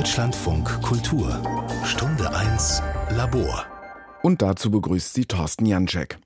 [0.00, 1.42] Deutschlandfunk Kultur
[1.84, 3.66] Stunde 1 Labor.
[4.22, 6.18] Und dazu begrüßt sie Thorsten Janczek.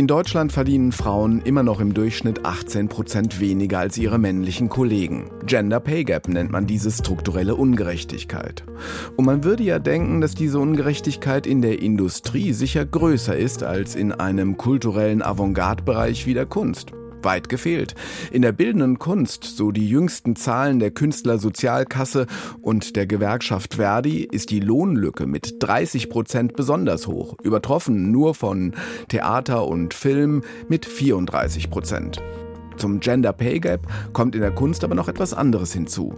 [0.00, 5.30] In Deutschland verdienen Frauen immer noch im Durchschnitt 18 Prozent weniger als ihre männlichen Kollegen.
[5.44, 8.64] Gender Pay Gap nennt man diese strukturelle Ungerechtigkeit.
[9.18, 13.94] Und man würde ja denken, dass diese Ungerechtigkeit in der Industrie sicher größer ist als
[13.94, 16.94] in einem kulturellen Avantgarde-Bereich wie der Kunst.
[17.24, 17.94] Weit gefehlt.
[18.30, 22.26] In der bildenden Kunst, so die jüngsten Zahlen der Künstlersozialkasse
[22.62, 28.74] und der Gewerkschaft Verdi, ist die Lohnlücke mit 30 Prozent besonders hoch, übertroffen nur von
[29.08, 32.20] Theater und Film mit 34 Prozent.
[32.76, 36.14] Zum Gender Pay Gap kommt in der Kunst aber noch etwas anderes hinzu.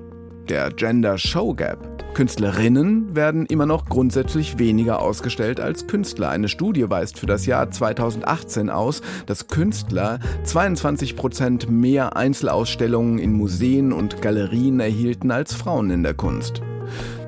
[0.49, 1.79] Der Gender Show Gap.
[2.15, 6.29] Künstlerinnen werden immer noch grundsätzlich weniger ausgestellt als Künstler.
[6.31, 13.33] Eine Studie weist für das Jahr 2018 aus, dass Künstler 22 Prozent mehr Einzelausstellungen in
[13.33, 16.61] Museen und Galerien erhielten als Frauen in der Kunst.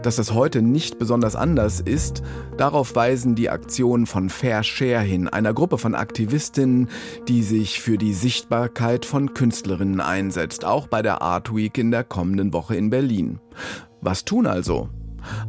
[0.04, 2.22] Dass das heute nicht besonders anders ist,
[2.58, 6.90] darauf weisen die Aktionen von Fair Share hin, einer Gruppe von Aktivistinnen,
[7.26, 12.04] die sich für die Sichtbarkeit von Künstlerinnen einsetzt, auch bei der Art Week in der
[12.04, 13.40] kommenden Woche in Berlin.
[14.02, 14.90] Was tun also?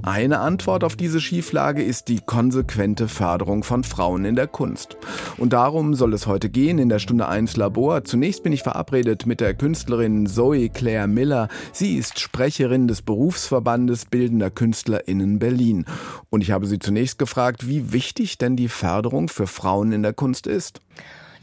[0.04, 4.98] Eine Antwort auf diese Schieflage ist die konsequente Förderung von Frauen in der Kunst.
[5.38, 8.04] Und darum soll es heute gehen in der Stunde 1 Labor.
[8.04, 11.48] Zunächst bin ich verabredet mit der Künstlerin Zoe Claire Miller.
[11.72, 15.86] Sie ist Sprecherin des Berufsverbandes Bildender KünstlerInnen Berlin.
[16.30, 20.14] Und ich habe sie zunächst gefragt, wie wichtig denn die Förderung für Frauen in der
[20.14, 20.82] Kunst ist.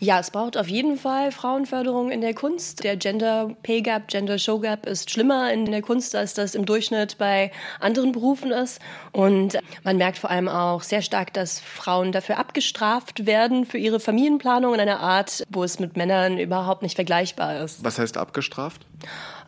[0.02, 2.82] Ja, es braucht auf jeden Fall Frauenförderung in der Kunst.
[2.82, 6.66] Der Gender Pay Gap, Gender Show Gap ist schlimmer in der Kunst, als das im
[6.66, 8.80] Durchschnitt bei anderen Berufen ist.
[9.12, 14.00] Und man merkt vor allem auch sehr stark, dass Frauen dafür abgestraft werden für ihre
[14.00, 17.84] Familienplanung in einer Art, wo es mit Männern überhaupt nicht vergleichbar ist.
[17.84, 18.84] Was heißt abgestraft?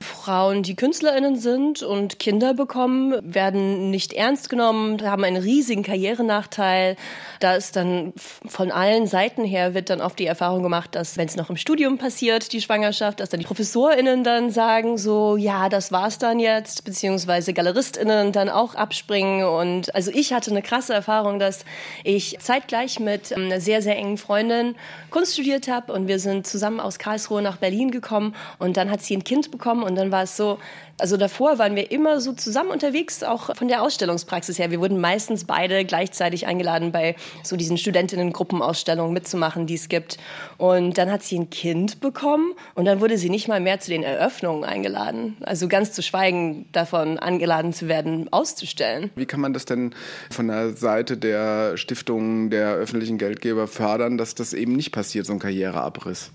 [0.04, 6.96] Frauen, die KünstlerInnen sind und Kinder bekommen, werden nicht ernst genommen, haben einen riesigen Karrierenachteil.
[7.40, 11.26] Da ist dann von allen Seiten her wird dann oft die Erfahrung gemacht, dass wenn
[11.26, 15.68] es noch im Studium passiert, die Schwangerschaft, dass dann die ProfessorInnen dann sagen so, ja,
[15.68, 19.44] das war's dann jetzt, beziehungsweise GaleristInnen dann auch abspringen.
[19.44, 21.64] Und also ich hatte eine krasse Erfahrung, dass
[22.02, 24.74] ich zeitgleich mit einer sehr, sehr engen Freundin
[25.10, 29.02] Kunst studiert habe und wir sind zusammen aus Karlsruhe nach Berlin gekommen und dann hat
[29.02, 30.58] sie ein Kind bekommen und dann war es so,
[30.98, 34.70] also davor waren wir immer so zusammen unterwegs, auch von der Ausstellungspraxis her.
[34.70, 40.18] Wir wurden meistens beide gleichzeitig eingeladen, bei so diesen Studentinnen-Gruppenausstellungen mitzumachen, die es gibt.
[40.56, 43.90] Und dann hat sie ein Kind bekommen und dann wurde sie nicht mal mehr zu
[43.90, 45.36] den Eröffnungen eingeladen.
[45.40, 49.10] Also ganz zu schweigen davon, angeladen zu werden, auszustellen.
[49.16, 49.94] Wie kann man das denn
[50.30, 55.32] von der Seite der Stiftungen, der öffentlichen Geldgeber fördern, dass das eben nicht passiert, so
[55.32, 56.30] ein Karriereabriss?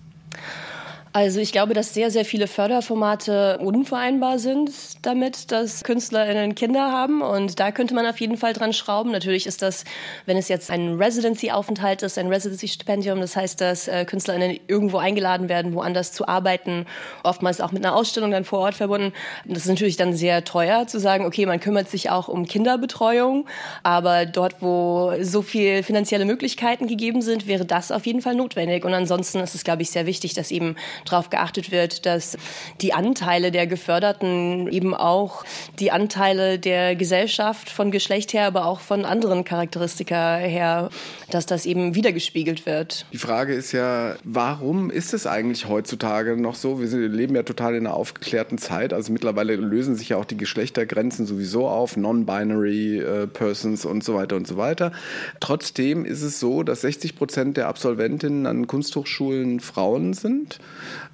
[1.12, 4.70] Also ich glaube, dass sehr, sehr viele Förderformate unvereinbar sind
[5.02, 7.24] damit, dass KünstlerInnen Kinder haben.
[7.24, 9.12] Und da könnte man auf jeden Fall dran schrauben.
[9.12, 9.86] Natürlich ist das,
[10.28, 15.50] wenn es jetzt ein Residency-Aufenthalt ist, ein Residency-Stipendium, das heißt, dass äh, KünstlerInnen irgendwo eingeladen
[15.50, 16.86] werden, woanders zu arbeiten,
[17.24, 19.12] oftmals auch mit einer Ausstellung dann vor Ort verbunden.
[19.46, 23.48] Das ist natürlich dann sehr teuer zu sagen, okay, man kümmert sich auch um Kinderbetreuung,
[23.82, 28.86] aber dort, wo so viel finanzielle Möglichkeiten gegeben sind, wäre das auf jeden Fall notwendig.
[28.86, 32.38] Und ansonsten ist es, glaube ich, sehr wichtig, dass eben darauf geachtet wird, dass
[32.82, 35.44] die Anteile der Geförderten eben auch
[35.80, 40.90] die Anteile der Gesellschaft von Geschlecht her, aber auch von anderen Charakteristika her,
[41.30, 43.06] dass das eben wiedergespiegelt wird.
[43.14, 46.82] Die Frage ist ja, warum ist es eigentlich heutzutage noch so?
[46.82, 48.94] Wir leben ja total in einer aufgeklärten Zeit.
[48.94, 54.16] Also mittlerweile lösen sich ja auch die Geschlechtergrenzen sowieso auf, non-binary äh, Persons und so
[54.16, 54.92] weiter und so weiter.
[55.40, 60.60] Trotzdem ist es so, dass 60 Prozent der Absolventinnen an Kunsthochschulen Frauen sind.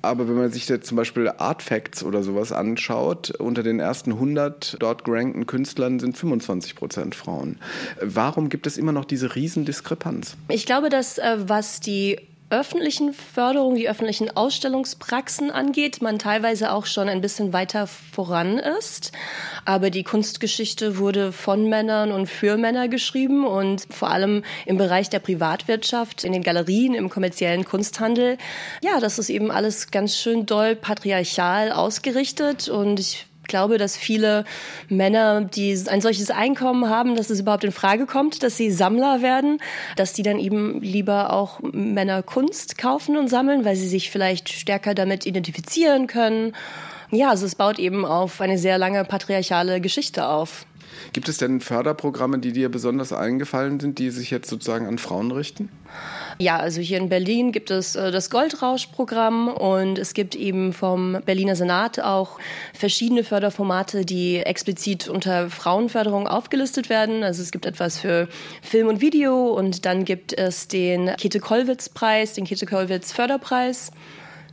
[0.02, 4.78] Aber wenn man sich jetzt zum Beispiel Artfacts oder sowas anschaut, unter den ersten 100
[4.80, 7.58] dort gerankten Künstlern sind 25 Prozent Frauen.
[8.02, 10.38] Warum gibt es immer noch diese Riesendiskrepanz?
[10.48, 12.20] Ich glaube, dass äh, was die
[12.56, 19.12] öffentlichen Förderung, die öffentlichen Ausstellungspraxen angeht, man teilweise auch schon ein bisschen weiter voran ist.
[19.66, 25.10] Aber die Kunstgeschichte wurde von Männern und für Männer geschrieben und vor allem im Bereich
[25.10, 28.38] der Privatwirtschaft, in den Galerien, im kommerziellen Kunsthandel.
[28.82, 34.46] Ja, das ist eben alles ganz schön doll patriarchal ausgerichtet und ich glaube, dass viele
[34.90, 39.22] Männer, die ein solches Einkommen haben, dass es überhaupt in Frage kommt, dass sie Sammler
[39.22, 39.60] werden,
[39.96, 44.50] dass die dann eben lieber auch Männer Kunst kaufen und sammeln, weil sie sich vielleicht
[44.50, 46.54] stärker damit identifizieren können.
[47.12, 50.66] Ja, also es baut eben auf eine sehr lange patriarchale Geschichte auf.
[51.16, 55.32] Gibt es denn Förderprogramme, die dir besonders eingefallen sind, die sich jetzt sozusagen an Frauen
[55.32, 55.70] richten?
[56.40, 61.18] Ja, also hier in Berlin gibt es äh, das Goldrausch-Programm und es gibt eben vom
[61.26, 62.38] Berliner Senat auch
[62.74, 67.24] verschiedene Förderformate, die explizit unter Frauenförderung aufgelistet werden.
[67.24, 68.28] Also es gibt etwas für
[68.62, 73.92] Film und Video und dann gibt es den Käthe-Kollwitz-Preis, den Käthe-Kollwitz-Förderpreis.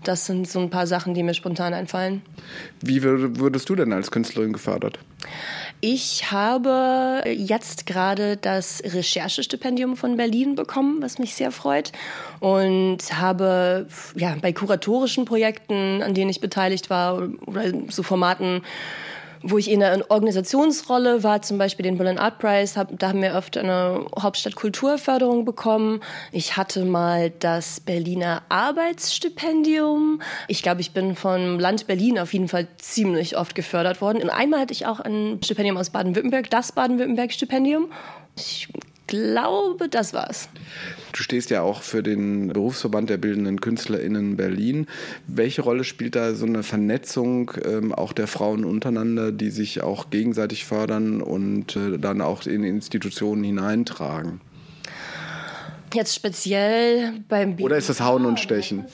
[0.05, 2.23] Das sind so ein paar Sachen, die mir spontan einfallen.
[2.81, 5.01] Wie würdest du denn als Künstlerin gefördert?
[5.85, 11.91] Ich habe jetzt gerade das Recherchestipendium von Berlin bekommen, was mich sehr freut.
[12.39, 18.63] Und habe ja, bei kuratorischen Projekten, an denen ich beteiligt war, oder so Formaten,
[19.43, 23.23] wo ich in einer Organisationsrolle war, zum Beispiel den Berlin Art Prize, hab, da haben
[23.23, 26.01] wir öfter eine Hauptstadtkulturförderung bekommen.
[26.31, 30.23] Ich hatte mal das Berliner Arbeitsstipendium.
[30.49, 34.23] Ich glaube, ich bin vom Land Berlin auf jeden Fall ziemlich oft gefördert worden.
[34.23, 37.91] Und einmal hatte ich auch ein Stipendium aus Baden-Württemberg, das Baden-Württemberg-Stipendium.
[38.37, 38.69] Ich
[39.07, 40.49] glaube, das war's.
[41.13, 44.87] Du stehst ja auch für den Berufsverband der bildenden KünstlerInnen Berlin.
[45.27, 50.11] Welche Rolle spielt da so eine Vernetzung ähm, auch der Frauen untereinander, die sich auch
[50.11, 54.41] gegenseitig fördern und äh, dann auch in Institutionen hineintragen?
[55.95, 58.87] Jetzt speziell beim Oder ist das Hauen und Stechen?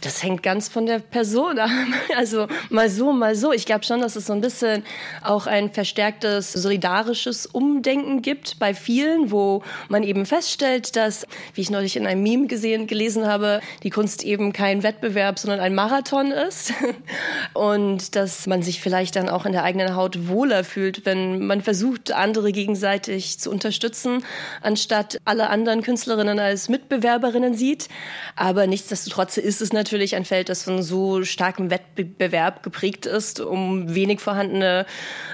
[0.00, 1.70] Das hängt ganz von der Person ab.
[2.16, 3.52] Also mal so, mal so.
[3.52, 4.82] Ich glaube schon, dass es so ein bisschen
[5.22, 11.70] auch ein verstärktes solidarisches Umdenken gibt bei vielen, wo man eben feststellt, dass, wie ich
[11.70, 16.32] neulich in einem Meme gesehen, gelesen habe, die Kunst eben kein Wettbewerb, sondern ein Marathon
[16.32, 16.72] ist.
[17.54, 21.62] Und dass man sich vielleicht dann auch in der eigenen Haut wohler fühlt, wenn man
[21.62, 24.24] versucht, andere gegenseitig zu unterstützen,
[24.62, 27.88] anstatt alle anderen Künstlerinnen als Mitbewerberinnen sieht.
[28.36, 33.94] Aber nichtsdestotrotz ist es natürlich ein Feld, das von so starkem Wettbewerb geprägt ist, um
[33.94, 34.86] wenig vorhandene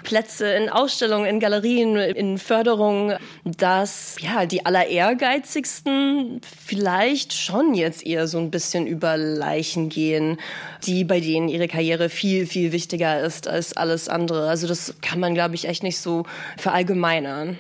[0.05, 8.05] Plätze in Ausstellungen, in Galerien, in Förderungen, dass ja die aller ehrgeizigsten vielleicht schon jetzt
[8.06, 10.38] eher so ein bisschen über Leichen gehen,
[10.84, 14.49] die bei denen ihre Karriere viel viel wichtiger ist als alles andere.
[14.49, 16.25] Also das kann man glaube ich echt nicht so
[16.56, 17.58] verallgemeinern.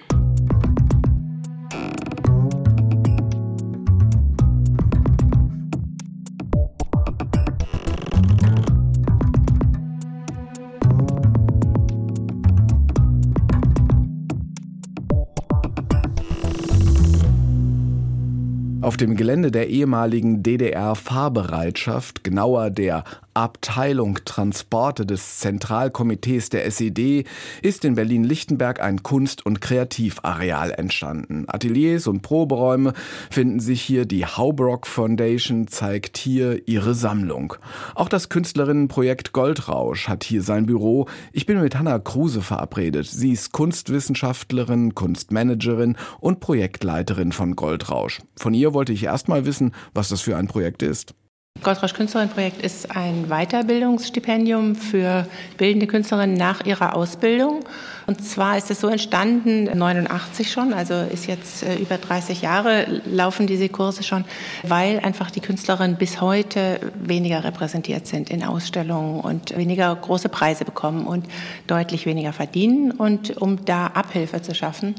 [18.86, 23.02] Auf dem Gelände der ehemaligen DDR-Fahrbereitschaft, genauer der
[23.36, 27.24] Abteilung Transporte des Zentralkomitees der SED
[27.60, 31.44] ist in Berlin-Lichtenberg ein Kunst- und Kreativareal entstanden.
[31.46, 32.94] Ateliers und Proberäume
[33.30, 34.06] finden sich hier.
[34.06, 37.54] Die Haubrock Foundation zeigt hier ihre Sammlung.
[37.94, 41.06] Auch das Künstlerinnenprojekt Goldrausch hat hier sein Büro.
[41.32, 43.06] Ich bin mit Hanna Kruse verabredet.
[43.06, 48.22] Sie ist Kunstwissenschaftlerin, Kunstmanagerin und Projektleiterin von Goldrausch.
[48.34, 51.14] Von ihr wollte ich erst mal wissen, was das für ein Projekt ist.
[51.62, 55.26] Goldrausch Künstlerinnenprojekt ist ein Weiterbildungsstipendium für
[55.56, 57.64] bildende Künstlerinnen nach ihrer Ausbildung.
[58.06, 63.02] Und zwar ist es so entstanden, 89 schon, also ist jetzt äh, über 30 Jahre
[63.04, 64.24] laufen diese Kurse schon,
[64.62, 70.64] weil einfach die Künstlerinnen bis heute weniger repräsentiert sind in Ausstellungen und weniger große Preise
[70.64, 71.26] bekommen und
[71.66, 72.92] deutlich weniger verdienen.
[72.92, 74.94] Und um da Abhilfe zu schaffen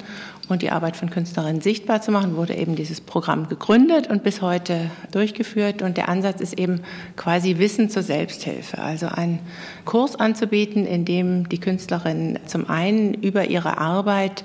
[0.49, 4.41] und die Arbeit von Künstlerinnen sichtbar zu machen, wurde eben dieses Programm gegründet und bis
[4.41, 5.81] heute durchgeführt.
[5.81, 6.81] Und der Ansatz ist eben
[7.15, 9.39] quasi Wissen zur Selbsthilfe, also einen
[9.85, 14.43] Kurs anzubieten, in dem die Künstlerinnen zum einen über ihre Arbeit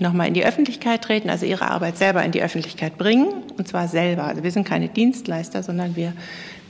[0.00, 3.86] nochmal in die Öffentlichkeit treten, also ihre Arbeit selber in die Öffentlichkeit bringen, und zwar
[3.86, 4.24] selber.
[4.24, 6.12] Also wir sind keine Dienstleister, sondern wir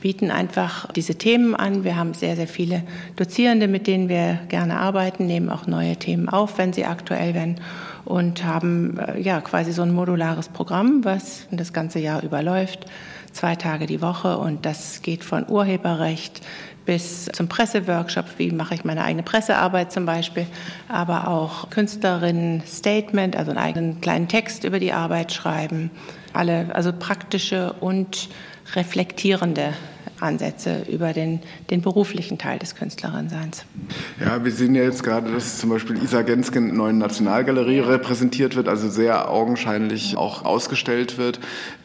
[0.01, 1.83] bieten einfach diese Themen an.
[1.83, 2.83] Wir haben sehr, sehr viele
[3.15, 7.59] Dozierende, mit denen wir gerne arbeiten, nehmen auch neue Themen auf, wenn sie aktuell werden
[8.07, 12.85] und haben äh, ja quasi so ein modulares Programm, was das ganze Jahr überläuft,
[13.33, 16.41] zwei Tage die Woche und das geht von Urheberrecht
[16.85, 20.47] bis zum Presseworkshop, wie mache ich meine eigene Pressearbeit zum Beispiel,
[20.87, 25.91] aber auch Künstlerinnen-Statement, also einen eigenen kleinen Text über die Arbeit schreiben,
[26.31, 28.29] alle, also praktische und
[28.73, 29.73] reflektierende
[30.19, 33.65] Ansätze über den, den beruflichen Teil des Künstlerinnenseins.
[34.19, 37.79] Ja, wir sehen ja jetzt gerade, dass zum Beispiel Isa Genske in der neuen Nationalgalerie
[37.79, 41.39] repräsentiert wird, also sehr augenscheinlich auch ausgestellt wird.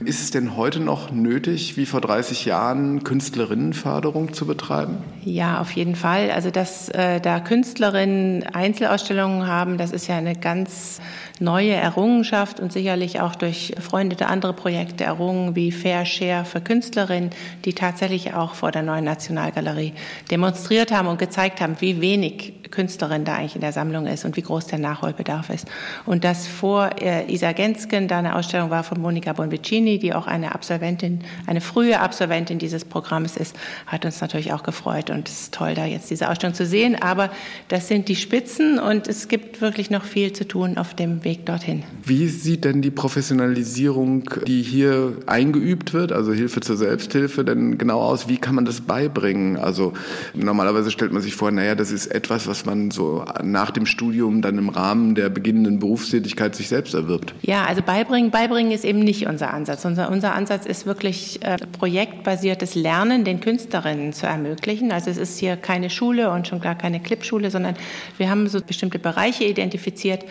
[0.04, 4.98] Ist es denn heute noch nötig, wie vor 30 Jahren, Künstlerinnenförderung zu betreiben?
[5.24, 6.30] Ja, auf jeden Fall.
[6.30, 11.00] Also, dass äh, da Künstlerinnen Einzelausstellungen haben, das ist ja eine ganz
[11.40, 17.30] neue Errungenschaft und sicherlich auch durch befreundete andere Projekte errungen wie Fair Share für Künstlerinnen,
[17.64, 19.94] die tatsächlich auch vor der neuen Nationalgalerie
[20.30, 24.36] demonstriert haben und gezeigt haben, wie wenig Künstlerin da eigentlich in der Sammlung ist und
[24.36, 25.68] wie groß der Nachholbedarf ist.
[26.04, 30.26] Und dass vor äh, Isa Gensken da eine Ausstellung war von Monika Bonvicini, die auch
[30.26, 33.54] eine Absolventin, eine frühe Absolventin dieses Programms ist,
[33.86, 36.96] hat uns natürlich auch gefreut und es ist toll, da jetzt diese Ausstellung zu sehen.
[37.00, 37.30] Aber
[37.68, 41.46] das sind die Spitzen und es gibt wirklich noch viel zu tun auf dem Weg
[41.46, 41.84] dorthin.
[42.04, 48.00] Wie sieht denn die Professionalisierung, die hier eingeübt wird, also Hilfe zur Selbsthilfe, denn genau
[48.00, 48.28] aus?
[48.28, 49.56] Wie kann man das beibringen?
[49.56, 49.92] Also
[50.34, 54.42] normalerweise stellt man sich vor, naja, das ist etwas, was man so nach dem Studium
[54.42, 57.34] dann im Rahmen der beginnenden Berufstätigkeit sich selbst erwirbt.
[57.42, 59.84] Ja, also beibringen, beibringen ist eben nicht unser Ansatz.
[59.84, 64.92] Unser, unser Ansatz ist wirklich äh, projektbasiertes Lernen den Künstlerinnen zu ermöglichen.
[64.92, 67.74] Also es ist hier keine Schule und schon gar keine Clipschule, sondern
[68.18, 70.24] wir haben so bestimmte Bereiche identifiziert,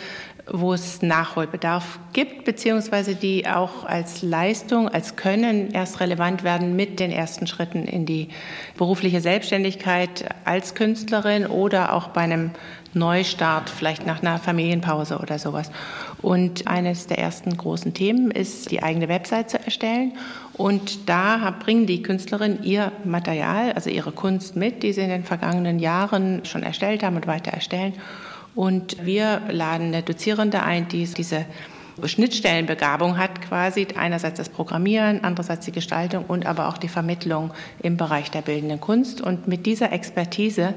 [0.50, 7.00] wo es Nachholbedarf gibt, beziehungsweise die auch als Leistung, als Können erst relevant werden mit
[7.00, 8.30] den ersten Schritten in die
[8.78, 12.52] berufliche Selbstständigkeit als Künstlerin oder auch bei einem
[12.94, 15.72] Neustart, vielleicht nach einer Familienpause oder sowas.
[16.22, 20.14] Und eines der ersten großen Themen ist, die eigene Website zu erstellen.
[20.54, 25.24] Und da bringen die Künstlerinnen ihr Material, also ihre Kunst mit, die sie in den
[25.24, 27.94] vergangenen Jahren schon erstellt haben und weiter erstellen.
[28.56, 31.46] Und wir laden eine Dozierende ein, die diese
[32.04, 37.98] Schnittstellenbegabung hat quasi einerseits das Programmieren, andererseits die Gestaltung und aber auch die Vermittlung im
[37.98, 39.22] Bereich der bildenden Kunst.
[39.22, 40.74] Und mit dieser Expertise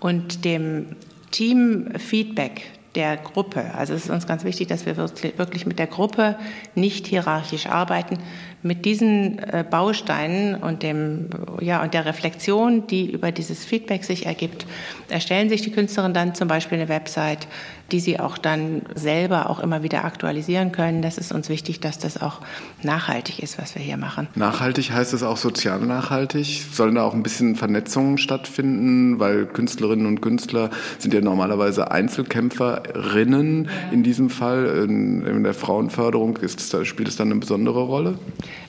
[0.00, 0.96] und dem
[1.30, 2.62] Teamfeedback
[2.94, 6.36] der Gruppe, also es ist uns ganz wichtig, dass wir wirklich mit der Gruppe
[6.74, 8.18] nicht hierarchisch arbeiten,
[8.64, 11.28] mit diesen äh, Bausteinen und dem
[11.60, 14.66] ja und der Reflexion, die über dieses Feedback sich ergibt,
[15.10, 17.46] erstellen sich die Künstlerinnen dann zum Beispiel eine Website,
[17.92, 21.02] die sie auch dann selber auch immer wieder aktualisieren können.
[21.02, 22.40] Das ist uns wichtig, dass das auch
[22.82, 24.28] nachhaltig ist, was wir hier machen.
[24.34, 26.62] Nachhaltig heißt es auch sozial nachhaltig.
[26.72, 33.68] Sollen da auch ein bisschen Vernetzungen stattfinden, weil Künstlerinnen und Künstler sind ja normalerweise Einzelkämpferinnen.
[33.92, 38.18] In diesem Fall in, in der Frauenförderung ist, spielt es dann eine besondere Rolle?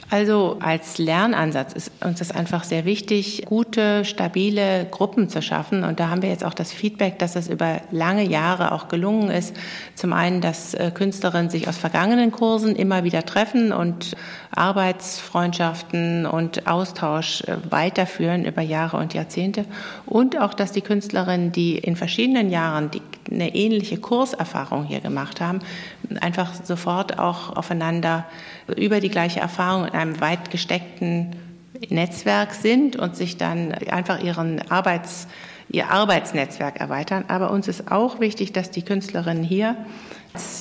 [0.09, 5.83] Also als Lernansatz ist uns das einfach sehr wichtig, gute, stabile Gruppen zu schaffen.
[5.83, 9.04] Und da haben wir jetzt auch das Feedback, dass es über lange Jahre auch gelungen
[9.29, 9.55] ist.
[9.95, 14.15] Zum einen, dass äh, Künstlerinnen sich aus vergangenen Kursen immer wieder treffen und
[14.51, 19.65] Arbeitsfreundschaften und Austausch äh, weiterführen über Jahre und Jahrzehnte.
[20.05, 25.41] Und auch, dass die Künstlerinnen, die in verschiedenen Jahren die, eine ähnliche Kurserfahrung hier gemacht
[25.41, 25.59] haben,
[26.21, 28.25] einfach sofort auch aufeinander
[28.75, 31.35] über die gleiche Erfahrung in einem weit gesteckten
[31.89, 35.27] Netzwerk sind und sich dann einfach ihren Arbeits,
[35.69, 37.25] ihr Arbeitsnetzwerk erweitern.
[37.27, 39.75] Aber uns ist auch wichtig, dass die Künstlerinnen hier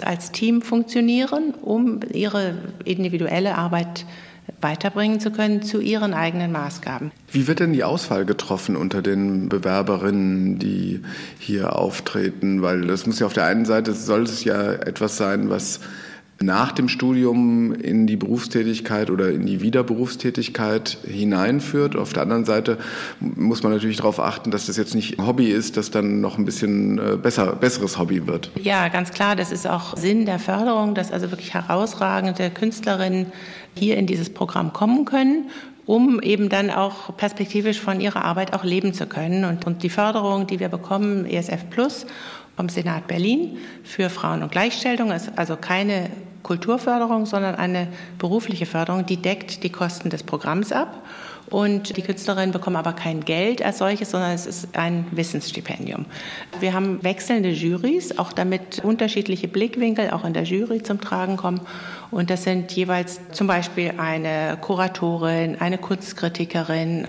[0.05, 4.07] als Team funktionieren, um ihre individuelle Arbeit
[4.61, 7.13] weiterbringen zu können zu ihren eigenen Maßgaben.
[7.31, 11.03] Wie wird denn die Auswahl getroffen unter den Bewerberinnen, die
[11.39, 12.63] hier auftreten?
[12.63, 15.81] Weil das muss ja auf der einen Seite soll es ja etwas sein, was
[16.41, 21.97] nach dem Studium in die Berufstätigkeit oder in die Wiederberufstätigkeit hineinführt.
[21.97, 22.79] Auf der anderen Seite
[23.21, 26.37] muss man natürlich darauf achten, dass das jetzt nicht ein Hobby ist, das dann noch
[26.39, 28.51] ein bisschen äh, besser, besseres Hobby wird.
[28.61, 29.37] Ja, ganz klar.
[29.37, 33.27] Das ist auch Sinn der Förderung, dass also wirklich herausragende Künstlerinnen
[33.77, 35.47] hier in dieses Programm kommen können
[35.87, 39.45] um eben dann auch perspektivisch von ihrer Arbeit auch leben zu können.
[39.45, 42.07] Und, und die Förderung, die wir bekommen, ESF Plus
[42.57, 46.11] vom Senat Berlin für Frauen und Gleichstellung, ist also keine
[46.43, 51.03] Kulturförderung, sondern eine berufliche Förderung, die deckt die Kosten des Programms ab.
[51.55, 56.05] Und die Künstlerinnen bekommen aber kein Geld als solches, sondern es ist ein Wissensstipendium.
[56.59, 61.61] Wir haben wechselnde Jurys, auch damit unterschiedliche Blickwinkel auch in der Jury zum Tragen kommen.
[62.11, 67.07] Und das sind jeweils zum Beispiel eine Kuratorin, eine Kunstkritikerin,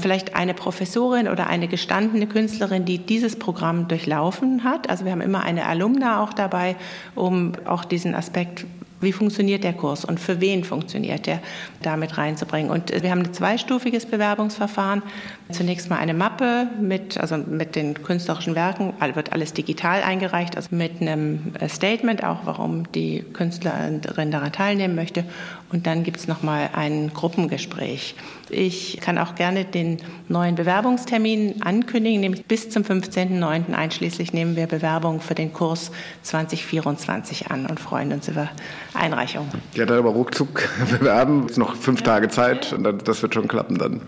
[0.00, 4.88] vielleicht eine Professorin oder eine gestandene Künstlerin, die dieses Programm durchlaufen hat.
[4.88, 6.76] Also wir haben immer eine Alumna auch dabei,
[7.14, 8.64] um auch diesen Aspekt
[9.02, 11.40] wie funktioniert der Kurs und für wen funktioniert der,
[11.82, 12.70] damit reinzubringen.
[12.70, 15.02] Und wir haben ein zweistufiges Bewerbungsverfahren.
[15.50, 20.74] Zunächst mal eine Mappe mit, also mit den künstlerischen Werken, wird alles digital eingereicht, also
[20.74, 25.24] mit einem Statement auch, warum die Künstlerin daran teilnehmen möchte.
[25.72, 28.14] Und dann gibt es nochmal ein Gruppengespräch.
[28.50, 29.98] Ich kann auch gerne den
[30.28, 33.72] neuen Bewerbungstermin ankündigen, nämlich bis zum 15.09.
[33.72, 35.90] einschließlich nehmen wir Bewerbungen für den Kurs
[36.22, 38.50] 2024 an und freuen uns über
[38.92, 39.48] Einreichung.
[39.74, 41.46] Ja, dann aber ruckzuck bewerben.
[41.48, 44.02] Es noch fünf Tage Zeit und das wird schon klappen dann.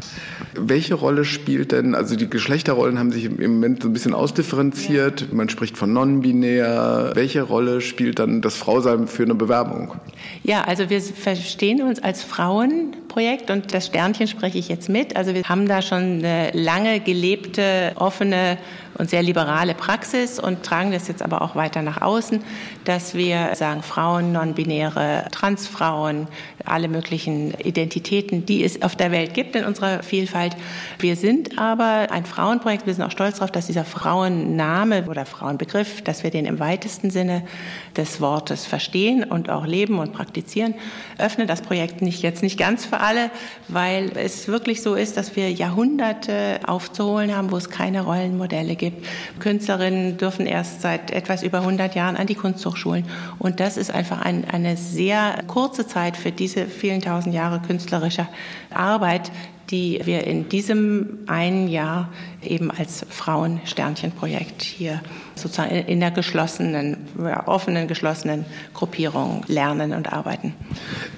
[0.55, 5.33] Welche Rolle spielt denn, also die Geschlechterrollen haben sich im Moment so ein bisschen ausdifferenziert.
[5.33, 7.13] Man spricht von non-binär.
[7.15, 9.95] Welche Rolle spielt dann das Frausein für eine Bewerbung?
[10.43, 15.17] Ja, also wir verstehen uns als Frauenprojekt und das Sternchen spreche ich jetzt mit.
[15.17, 18.59] Also wir haben da schon eine lange gelebte, offene
[18.99, 22.43] und sehr liberale Praxis und tragen das jetzt aber auch weiter nach außen,
[22.85, 26.29] dass wir sagen, Frauen, non-binäre, Transfrauen,
[26.65, 30.57] alle möglichen Identitäten, die es auf der Welt gibt in unserer Vielfalt.
[30.99, 32.87] Wir sind aber ein Frauenprojekt.
[32.87, 37.11] Wir sind auch stolz darauf, dass dieser Frauenname oder Frauenbegriff, dass wir den im weitesten
[37.11, 37.43] Sinne
[37.97, 40.75] des Wortes verstehen und auch leben und praktizieren.
[41.19, 43.31] Öffnen das Projekt nicht jetzt nicht ganz für alle,
[43.69, 48.84] weil es wirklich so ist, dass wir Jahrhunderte aufzuholen haben, wo es keine Rollenmodelle gibt.
[49.39, 53.05] Künstlerinnen dürfen erst seit etwas über 100 Jahren an die Kunsthochschulen.
[53.39, 58.29] Und das ist einfach ein, eine sehr kurze Zeit für diese vielen tausend Jahre künstlerischer
[58.71, 59.31] Arbeit,
[59.71, 62.11] die wir in diesem einen Jahr
[62.43, 65.01] eben als Frauen-Sternchen-Projekt hier
[65.35, 66.97] sozusagen in der geschlossenen,
[67.47, 70.55] offenen, geschlossenen Gruppierung lernen und arbeiten.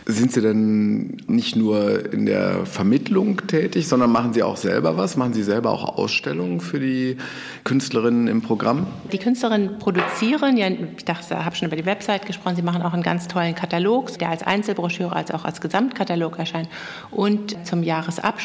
[0.06, 5.16] Sind Sie denn nicht nur in der Vermittlung tätig, sondern machen Sie auch selber was?
[5.16, 7.16] Machen Sie selber auch Ausstellungen für die
[7.64, 8.86] Künstlerinnen im Programm?
[9.12, 12.94] Die Künstlerinnen produzieren, ja, ich dachte, habe schon über die Website gesprochen, sie machen auch
[12.94, 16.68] einen ganz tollen Katalog, der als Einzelbroschüre als auch als Gesamtkatalog erscheint.
[17.10, 18.35] Und zum Jahresabschluss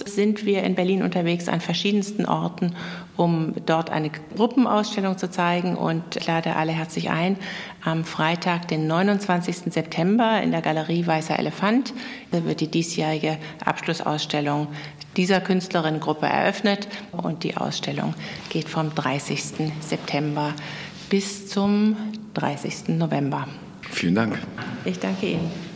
[0.00, 2.74] sind wir in Berlin unterwegs an verschiedensten Orten,
[3.16, 5.76] um dort eine Gruppenausstellung zu zeigen.
[5.76, 7.36] Und ich lade alle herzlich ein,
[7.84, 9.72] am Freitag, den 29.
[9.72, 11.94] September in der Galerie Weißer Elefant
[12.30, 14.68] wird die diesjährige Abschlussausstellung
[15.16, 16.88] dieser Künstlerinnengruppe eröffnet.
[17.12, 18.14] Und die Ausstellung
[18.50, 19.72] geht vom 30.
[19.80, 20.54] September
[21.08, 21.96] bis zum
[22.34, 22.88] 30.
[22.88, 23.48] November.
[23.90, 24.38] Vielen Dank.
[24.84, 25.75] Ich danke Ihnen.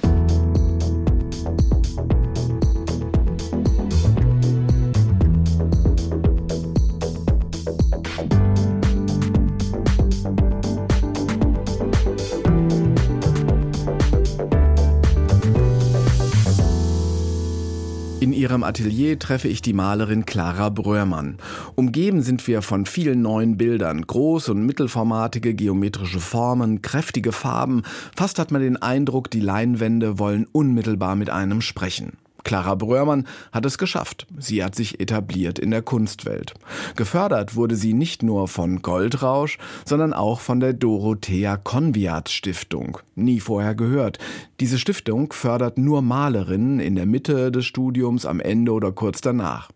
[18.50, 21.37] Ihrem Atelier treffe ich die Malerin Clara Bröhrmann.
[21.76, 27.85] Umgeben sind wir von vielen neuen Bildern, groß- und mittelformatige geometrische Formen, kräftige Farben.
[28.16, 32.14] Fast hat man den Eindruck, die Leinwände wollen unmittelbar mit einem sprechen.
[32.44, 34.26] Clara Bröhrmann hat es geschafft.
[34.38, 36.55] Sie hat sich etabliert in der Kunstwelt.
[36.96, 42.98] Gefördert wurde sie nicht nur von Goldrausch, sondern auch von der Dorothea Konviat Stiftung.
[43.14, 44.18] Nie vorher gehört.
[44.61, 49.70] Diese Stiftung fördert nur Malerinnen in der Mitte des Studiums, am Ende oder kurz danach.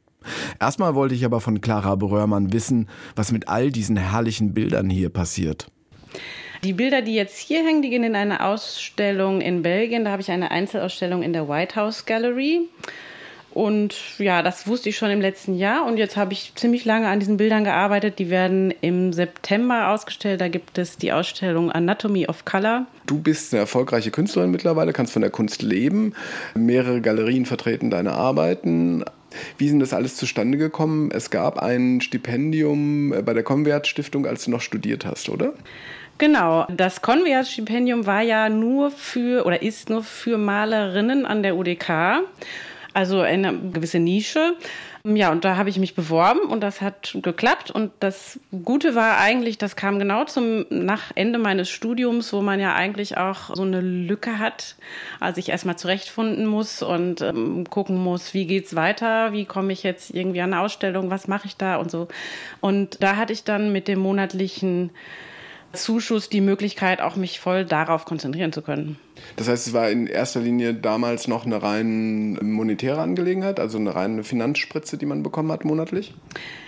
[0.60, 5.10] Erstmal wollte ich aber von Clara Bröhrmann wissen, was mit all diesen herrlichen Bildern hier
[5.10, 5.70] passiert.
[6.64, 10.06] Die Bilder, die jetzt hier hängen, die gehen in eine Ausstellung in Belgien.
[10.06, 12.62] Da habe ich eine Einzelausstellung in der White House Gallery.
[13.52, 15.84] Und ja, das wusste ich schon im letzten Jahr.
[15.86, 18.18] Und jetzt habe ich ziemlich lange an diesen Bildern gearbeitet.
[18.18, 20.40] Die werden im September ausgestellt.
[20.40, 22.86] Da gibt es die Ausstellung Anatomy of Color.
[23.06, 26.14] Du bist eine erfolgreiche Künstlerin mittlerweile, kannst von der Kunst leben.
[26.54, 29.04] Mehrere Galerien vertreten deine Arbeiten.
[29.58, 31.10] Wie sind das alles zustande gekommen?
[31.12, 35.52] Es gab ein Stipendium bei der Convert Stiftung, als du noch studiert hast, oder?
[36.18, 42.22] Genau, das Conveas-Stipendium war ja nur für oder ist nur für Malerinnen an der UDK,
[42.92, 44.54] also eine gewisse Nische.
[45.06, 47.70] Ja, und da habe ich mich beworben und das hat geklappt.
[47.70, 52.58] Und das Gute war eigentlich, das kam genau zum nach Ende meines Studiums, wo man
[52.58, 54.76] ja eigentlich auch so eine Lücke hat,
[55.20, 59.82] also ich erstmal zurechtfinden muss und ähm, gucken muss, wie geht's weiter, wie komme ich
[59.82, 62.08] jetzt irgendwie an eine Ausstellung, was mache ich da und so.
[62.60, 64.90] Und da hatte ich dann mit dem monatlichen
[65.74, 68.98] Zuschuss die Möglichkeit, auch mich voll darauf konzentrieren zu können.
[69.36, 73.94] Das heißt, es war in erster Linie damals noch eine rein monetäre Angelegenheit, also eine
[73.94, 76.12] reine Finanzspritze, die man bekommen hat monatlich?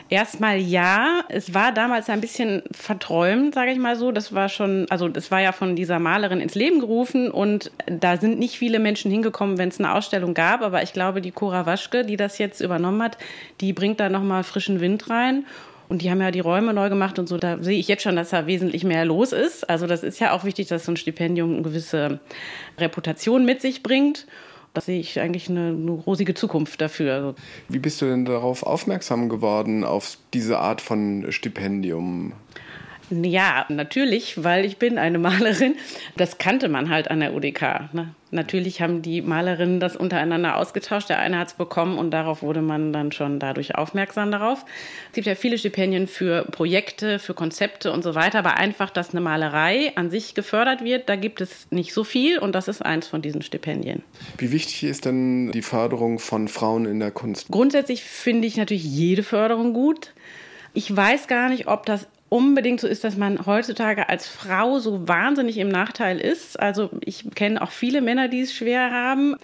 [0.08, 1.24] Erstmal ja.
[1.28, 4.12] Es war damals ein bisschen verträumt, sage ich mal so.
[4.12, 8.16] Das war schon, also das war ja von dieser Malerin ins Leben gerufen und da
[8.16, 10.62] sind nicht viele Menschen hingekommen, wenn es eine Ausstellung gab.
[10.62, 13.18] Aber ich glaube, die Cora Waschke, die das jetzt übernommen hat,
[13.60, 15.44] die bringt da nochmal frischen Wind rein.
[15.88, 17.36] Und die haben ja die Räume neu gemacht und so.
[17.36, 19.68] Da sehe ich jetzt schon, dass da wesentlich mehr los ist.
[19.68, 22.20] Also das ist ja auch wichtig, dass so ein Stipendium eine gewisse
[22.78, 24.26] Reputation mit sich bringt.
[24.74, 27.34] Da sehe ich eigentlich eine, eine rosige Zukunft dafür.
[27.68, 32.32] Wie bist du denn darauf aufmerksam geworden, auf diese Art von Stipendium?
[33.10, 35.76] Ja, natürlich, weil ich bin eine Malerin.
[36.16, 37.94] Das kannte man halt an der UDK.
[37.94, 38.14] Ne?
[38.36, 41.08] Natürlich haben die Malerinnen das untereinander ausgetauscht.
[41.08, 44.64] Der eine hat es bekommen und darauf wurde man dann schon dadurch aufmerksam darauf.
[45.08, 49.10] Es gibt ja viele Stipendien für Projekte, für Konzepte und so weiter, aber einfach, dass
[49.10, 52.82] eine Malerei an sich gefördert wird, da gibt es nicht so viel und das ist
[52.82, 54.02] eins von diesen Stipendien.
[54.38, 57.48] Wie wichtig ist denn die Förderung von Frauen in der Kunst?
[57.48, 60.12] Grundsätzlich finde ich natürlich jede Förderung gut.
[60.74, 65.06] Ich weiß gar nicht, ob das unbedingt so ist, dass man heutzutage als Frau so
[65.06, 66.58] wahnsinnig im Nachteil ist.
[66.58, 69.36] Also ich kenne auch viele Männer, die es schwer haben.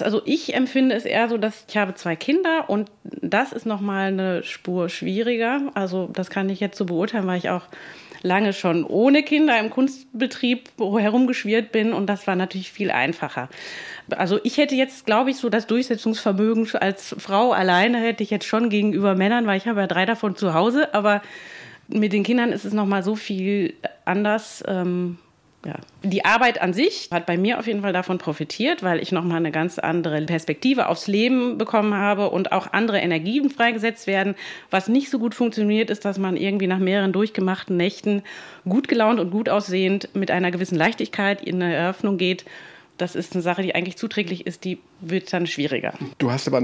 [0.00, 4.08] Also ich empfinde es eher so, dass ich habe zwei Kinder und das ist nochmal
[4.08, 5.72] eine Spur schwieriger.
[5.74, 7.62] Also das kann ich jetzt so beurteilen, weil ich auch
[8.22, 13.48] lange schon ohne Kinder im Kunstbetrieb herumgeschwirrt bin und das war natürlich viel einfacher.
[14.10, 18.46] Also ich hätte jetzt, glaube ich, so das Durchsetzungsvermögen als Frau alleine hätte ich jetzt
[18.46, 21.22] schon gegenüber Männern, weil ich habe ja drei davon zu Hause, aber
[21.88, 23.74] mit den Kindern ist es nochmal so viel
[24.04, 24.62] anders.
[24.66, 25.18] Ähm,
[25.66, 25.74] ja.
[26.04, 29.38] Die Arbeit an sich hat bei mir auf jeden Fall davon profitiert, weil ich nochmal
[29.38, 34.36] eine ganz andere Perspektive aufs Leben bekommen habe und auch andere Energien freigesetzt werden.
[34.70, 38.22] Was nicht so gut funktioniert, ist, dass man irgendwie nach mehreren durchgemachten Nächten
[38.68, 42.44] gut gelaunt und gut aussehend mit einer gewissen Leichtigkeit in eine Eröffnung geht
[42.98, 45.94] das ist eine Sache, die eigentlich zuträglich ist, die wird dann schwieriger.
[46.18, 46.58] Du hast aber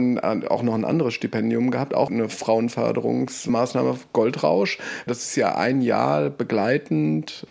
[0.50, 4.78] auch noch ein anderes Stipendium gehabt, auch eine Frauenförderungsmaßnahme Goldrausch.
[5.06, 7.46] Das ist ja ein Jahr begleitend.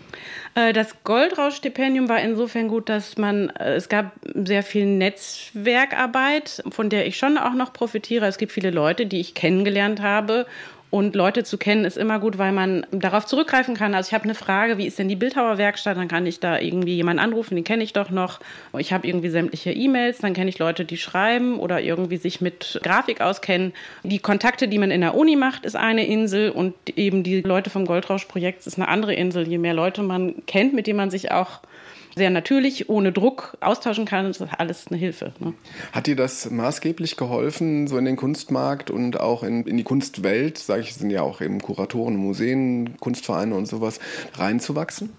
[0.55, 6.89] Äh, das Goldrausch-Stipendium war insofern gut, dass man, äh, es gab sehr viel Netzwerkarbeit, von
[6.89, 8.27] der ich schon auch noch profitiere.
[8.27, 10.45] Es gibt viele Leute, die ich kennengelernt habe
[10.93, 13.95] und Leute zu kennen ist immer gut, weil man darauf zurückgreifen kann.
[13.95, 15.97] Also ich habe eine Frage, wie ist denn die Bildhauerwerkstatt?
[15.97, 18.39] Dann kann ich da irgendwie jemanden anrufen, den kenne ich doch noch.
[18.77, 22.79] Ich habe irgendwie sämtliche E-Mails, dann kenne ich Leute, die schreiben oder irgendwie sich mit
[22.83, 23.73] Grafik auskennen.
[24.03, 27.71] Die Kontakte, die man in der Uni macht, ist eine Insel und eben die Leute
[27.71, 29.47] vom Goldrausch-Projekt ist eine andere Insel.
[29.47, 31.61] Je mehr Leute man kennt, mit denen man sich auch
[32.15, 34.25] sehr natürlich, ohne Druck austauschen kann.
[34.27, 35.33] Das ist alles eine Hilfe.
[35.39, 35.53] Ne?
[35.91, 40.57] Hat dir das maßgeblich geholfen, so in den Kunstmarkt und auch in, in die Kunstwelt,
[40.57, 43.99] sage ich, sind ja auch eben Kuratoren, Museen, Kunstvereine und sowas,
[44.35, 45.11] reinzuwachsen?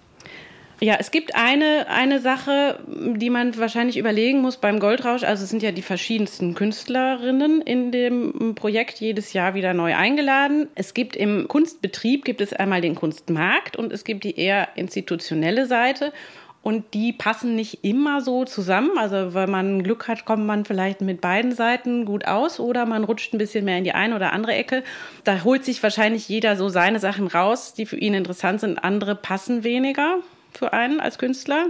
[0.81, 5.23] Ja, es gibt eine, eine Sache, die man wahrscheinlich überlegen muss beim Goldrausch.
[5.23, 10.67] Also es sind ja die verschiedensten Künstlerinnen in dem Projekt jedes Jahr wieder neu eingeladen.
[10.75, 15.65] Es gibt im Kunstbetrieb gibt es einmal den Kunstmarkt und es gibt die eher institutionelle
[15.65, 16.11] Seite
[16.65, 18.97] und die passen nicht immer so zusammen.
[18.97, 23.03] Also wenn man Glück hat, kommt man vielleicht mit beiden Seiten gut aus oder man
[23.03, 24.83] rutscht ein bisschen mehr in die eine oder andere Ecke.
[25.25, 28.83] Da holt sich wahrscheinlich jeder so seine Sachen raus, die für ihn interessant sind.
[28.83, 30.15] Andere passen weniger
[30.53, 31.67] für einen als Künstler.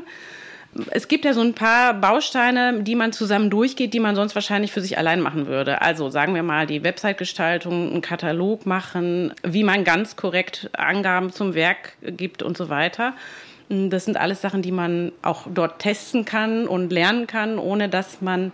[0.91, 4.71] Es gibt ja so ein paar Bausteine, die man zusammen durchgeht, die man sonst wahrscheinlich
[4.71, 5.81] für sich allein machen würde.
[5.81, 11.53] Also sagen wir mal die Website-Gestaltung, einen Katalog machen, wie man ganz korrekt Angaben zum
[11.53, 13.13] Werk gibt und so weiter.
[13.69, 18.21] Das sind alles Sachen, die man auch dort testen kann und lernen kann, ohne dass
[18.21, 18.51] man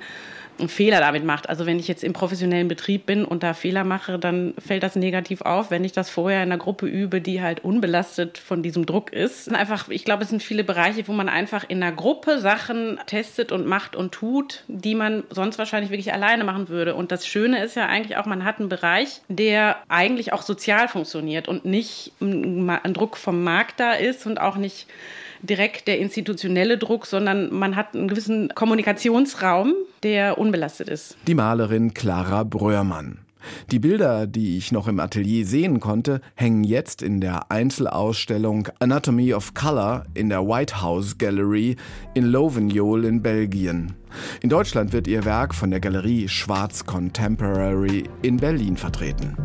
[0.59, 1.49] einen Fehler damit macht.
[1.49, 4.95] Also wenn ich jetzt im professionellen Betrieb bin und da Fehler mache, dann fällt das
[4.95, 5.71] negativ auf.
[5.71, 9.53] Wenn ich das vorher in einer Gruppe übe, die halt unbelastet von diesem Druck ist.
[9.53, 13.51] Einfach, ich glaube, es sind viele Bereiche, wo man einfach in einer Gruppe Sachen testet
[13.51, 16.95] und macht und tut, die man sonst wahrscheinlich wirklich alleine machen würde.
[16.95, 20.87] Und das Schöne ist ja eigentlich auch, man hat einen Bereich, der eigentlich auch sozial
[20.87, 24.87] funktioniert und nicht ein Druck vom Markt da ist und auch nicht
[25.41, 29.73] direkt der institutionelle Druck, sondern man hat einen gewissen Kommunikationsraum,
[30.03, 31.17] der unbelastet ist.
[31.27, 33.19] Die Malerin Clara Bröhrmann.
[33.71, 39.33] Die Bilder, die ich noch im Atelier sehen konnte, hängen jetzt in der Einzelausstellung Anatomy
[39.33, 41.75] of Color in der White House Gallery
[42.13, 43.93] in Lovenjol in Belgien.
[44.41, 49.35] In Deutschland wird ihr Werk von der Galerie Schwarz Contemporary in Berlin vertreten.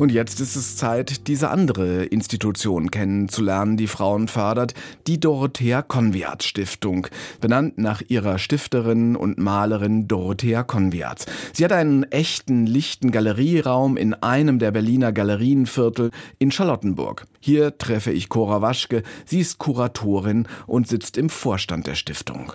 [0.00, 4.72] Und jetzt ist es Zeit, diese andere Institution kennenzulernen, die Frauen fördert,
[5.06, 7.06] die Dorothea Konviat Stiftung,
[7.42, 11.26] benannt nach ihrer Stifterin und Malerin Dorothea Konviat.
[11.52, 17.26] Sie hat einen echten, lichten Galerieraum in einem der Berliner Galerienviertel in Charlottenburg.
[17.38, 19.02] Hier treffe ich Cora Waschke.
[19.26, 22.54] Sie ist Kuratorin und sitzt im Vorstand der Stiftung.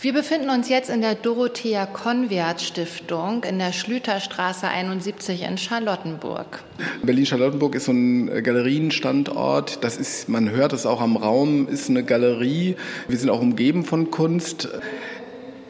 [0.00, 6.62] Wir befinden uns jetzt in der Dorothea Konvert Stiftung in der Schlüterstraße 71 in Charlottenburg.
[7.02, 9.82] Berlin-Charlottenburg ist so ein Galerienstandort.
[9.82, 12.76] Das ist, man hört es auch am Raum, ist eine Galerie.
[13.08, 14.68] Wir sind auch umgeben von Kunst.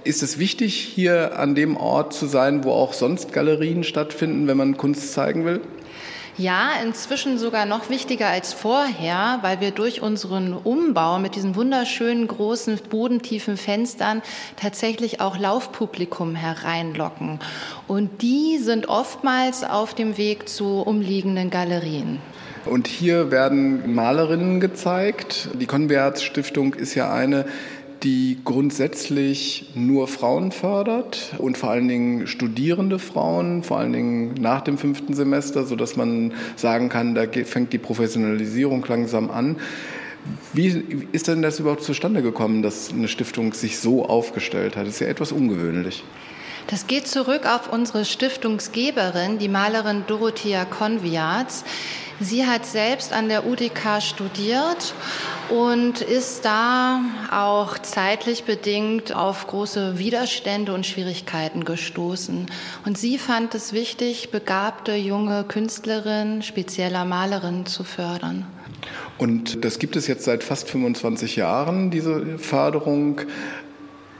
[0.02, 4.56] Ist es wichtig, hier an dem Ort zu sein, wo auch sonst Galerien stattfinden, wenn
[4.56, 5.60] man Kunst zeigen will?
[6.36, 12.26] Ja, inzwischen sogar noch wichtiger als vorher, weil wir durch unseren Umbau mit diesen wunderschönen
[12.26, 14.20] großen bodentiefen Fenstern
[14.56, 17.38] tatsächlich auch Laufpublikum hereinlocken.
[17.86, 22.18] Und die sind oftmals auf dem Weg zu umliegenden Galerien.
[22.64, 25.50] Und hier werden Malerinnen gezeigt.
[25.54, 27.44] Die Konverts Stiftung ist ja eine,
[28.04, 34.60] die grundsätzlich nur Frauen fördert und vor allen Dingen studierende Frauen, vor allen Dingen nach
[34.60, 39.56] dem fünften Semester, sodass man sagen kann, da fängt die Professionalisierung langsam an.
[40.52, 44.86] Wie ist denn das überhaupt zustande gekommen, dass eine Stiftung sich so aufgestellt hat?
[44.86, 46.04] Das ist ja etwas ungewöhnlich.
[46.68, 51.64] Das geht zurück auf unsere Stiftungsgeberin, die Malerin Dorothea Konviatz.
[52.20, 54.94] Sie hat selbst an der UDK studiert
[55.50, 57.00] und ist da
[57.30, 62.46] auch zeitlich bedingt auf große Widerstände und Schwierigkeiten gestoßen.
[62.86, 68.46] Und sie fand es wichtig, begabte junge Künstlerinnen, spezieller Malerinnen zu fördern.
[69.18, 73.20] Und das gibt es jetzt seit fast 25 Jahren, diese Förderung.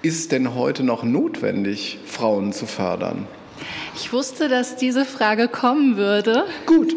[0.04, 3.26] Ist denn heute noch notwendig, Frauen zu fördern?
[3.96, 6.44] Ich wusste, dass diese Frage kommen würde.
[6.66, 6.94] Gut.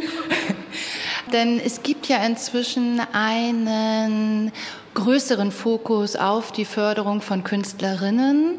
[1.32, 4.52] Denn es gibt ja inzwischen einen
[4.94, 8.56] größeren Fokus auf die Förderung von Künstlerinnen.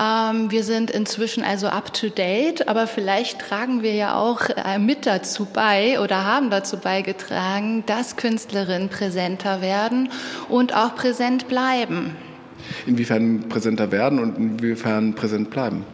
[0.00, 5.44] Ähm, wir sind inzwischen also up-to-date, aber vielleicht tragen wir ja auch äh, mit dazu
[5.44, 10.08] bei oder haben dazu beigetragen, dass Künstlerinnen präsenter werden
[10.48, 12.16] und auch präsent bleiben.
[12.86, 15.84] Inwiefern präsenter werden und inwiefern präsent bleiben?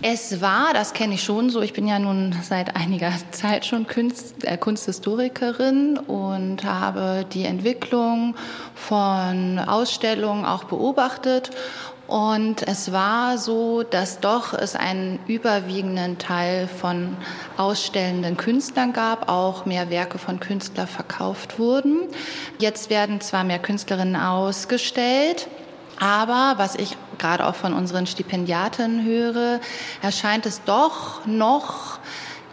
[0.00, 3.88] Es war, das kenne ich schon so, ich bin ja nun seit einiger Zeit schon
[3.88, 8.36] Kunst, äh, Kunsthistorikerin und habe die Entwicklung
[8.76, 11.50] von Ausstellungen auch beobachtet.
[12.06, 17.16] Und es war so, dass doch es einen überwiegenden Teil von
[17.58, 22.04] ausstellenden Künstlern gab, auch mehr Werke von Künstlern verkauft wurden.
[22.58, 25.48] Jetzt werden zwar mehr Künstlerinnen ausgestellt,
[26.00, 29.60] aber was ich gerade auch von unseren Stipendiaten höre,
[30.02, 31.98] erscheint es doch noch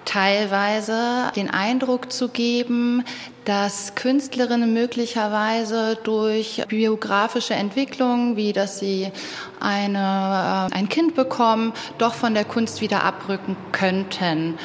[0.06, 3.04] teilweise den Eindruck zu geben,
[3.44, 9.12] dass Künstlerinnen möglicherweise durch biografische Entwicklungen, wie dass sie
[9.60, 14.58] eine, äh, ein Kind bekommen, doch von der Kunst wieder abrücken könnten.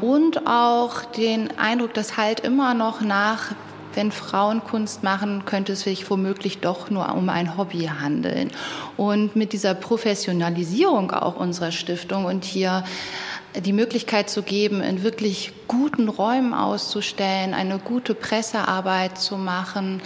[0.00, 3.52] Und auch den Eindruck, dass halt immer noch nach
[3.96, 8.50] wenn Frauen Kunst machen, könnte es sich womöglich doch nur um ein Hobby handeln.
[8.96, 12.84] Und mit dieser Professionalisierung auch unserer Stiftung und hier
[13.64, 20.02] die Möglichkeit zu geben, in wirklich guten Räumen auszustellen, eine gute Pressearbeit zu machen,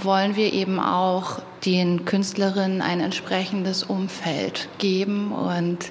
[0.00, 5.90] wollen wir eben auch den Künstlerinnen ein entsprechendes Umfeld geben und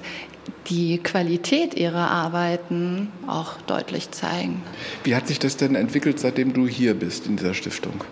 [0.68, 4.62] die Qualität ihrer Arbeiten auch deutlich zeigen.
[5.04, 8.04] Wie hat sich das denn entwickelt, seitdem du hier bist in dieser Stiftung?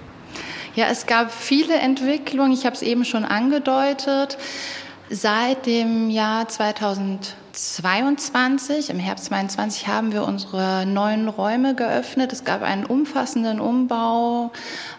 [0.77, 2.53] Ja, es gab viele Entwicklungen.
[2.53, 4.39] Ich habe es eben schon angedeutet.
[5.11, 6.49] Seit dem Jahr
[7.61, 12.33] 2022, im Herbst 2022, haben wir unsere neuen Räume geöffnet.
[12.33, 14.51] Es gab einen umfassenden Umbau,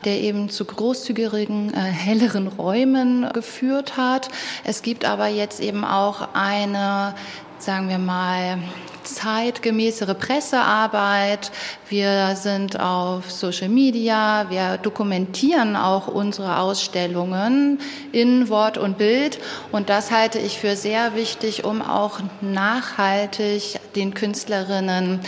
[0.06, 4.30] der eben zu großzügigen, äh, helleren Räumen geführt hat.
[4.64, 7.16] Es gibt aber jetzt eben auch eine
[7.62, 8.58] sagen wir mal,
[9.04, 11.52] zeitgemäßere Pressearbeit.
[11.90, 14.50] Wir sind auf Social Media.
[14.50, 17.80] Wir dokumentieren auch unsere Ausstellungen
[18.12, 19.40] in Wort und Bild.
[19.72, 25.20] Und das halte ich für sehr wichtig, um auch nachhaltig den Künstlerinnen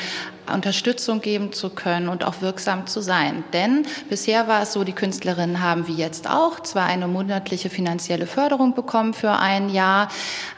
[0.51, 3.43] Unterstützung geben zu können und auch wirksam zu sein.
[3.53, 8.27] Denn bisher war es so, die Künstlerinnen haben wie jetzt auch zwar eine monatliche finanzielle
[8.27, 10.09] Förderung bekommen für ein Jahr,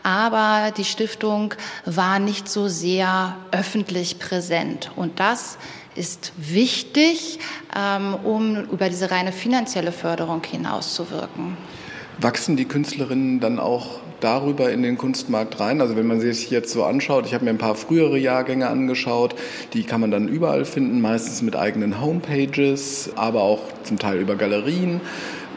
[0.04, 1.54] aber die Stiftung
[1.86, 4.92] war nicht so sehr öffentlich präsent.
[4.96, 5.58] Und das
[5.96, 7.40] ist wichtig,
[7.76, 11.58] ähm, um über diese reine finanzielle Förderung hinauszuwirken.
[12.20, 15.80] Wachsen die Künstlerinnen dann auch darüber in den Kunstmarkt rein.
[15.80, 19.36] Also wenn man sich jetzt so anschaut, ich habe mir ein paar frühere Jahrgänge angeschaut,
[19.74, 24.36] die kann man dann überall finden, meistens mit eigenen Homepages, aber auch zum Teil über
[24.36, 25.00] Galerien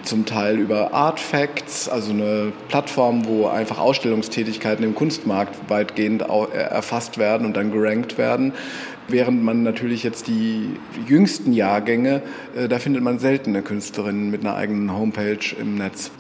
[0.05, 7.47] zum Teil über Artfacts, also eine Plattform, wo einfach Ausstellungstätigkeiten im Kunstmarkt weitgehend erfasst werden
[7.47, 8.55] und dann gerankt werden.
[9.09, 10.71] Während man natürlich jetzt die
[11.07, 12.23] jüngsten Jahrgänge,
[12.57, 16.11] äh, da findet man seltene Künstlerinnen mit einer eigenen Homepage im Netz.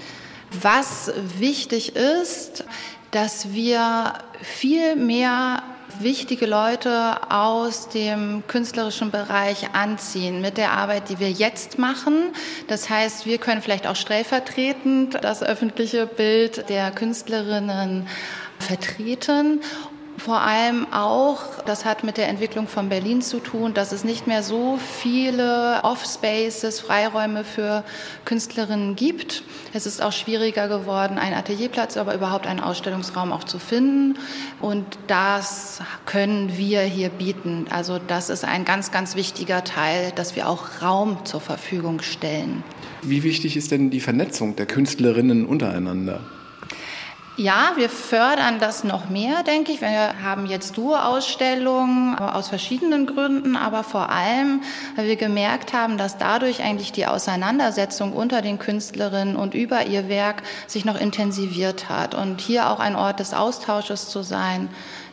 [0.51, 2.65] Was wichtig ist,
[3.11, 5.63] dass wir viel mehr
[6.01, 12.33] wichtige Leute aus dem künstlerischen Bereich anziehen mit der Arbeit, die wir jetzt machen.
[12.69, 18.07] Das heißt, wir können vielleicht auch stellvertretend das öffentliche Bild der Künstlerinnen
[18.59, 19.61] vertreten
[20.19, 24.27] vor allem auch, das hat mit der Entwicklung von Berlin zu tun, dass es nicht
[24.27, 27.85] mehr so viele Off-Spaces, Freiräume für
[28.25, 29.43] Künstlerinnen gibt.
[29.73, 34.19] Es ist auch schwieriger geworden, einen Atelierplatz, aber überhaupt einen Ausstellungsraum auch zu finden.
[34.61, 37.67] Und das können wir hier bieten.
[37.71, 42.63] Also das ist ein ganz, ganz wichtiger Teil, dass wir auch Raum zur Verfügung stellen.
[43.03, 46.21] Wie wichtig ist denn die Vernetzung der Künstlerinnen untereinander?
[47.39, 49.81] Ja, wir fördern das noch mehr, denke ich.
[49.81, 54.63] Wir haben jetzt Duo-Ausstellungen aus verschiedenen Gründen, aber vor allem,
[54.97, 60.09] weil wir gemerkt haben, dass dadurch eigentlich die Auseinandersetzung unter den Künstlerinnen und über ihr
[60.09, 62.17] Werk sich noch intensiviert hat.
[62.17, 64.69] Und hier auch ein Ort des Austausches zu sein,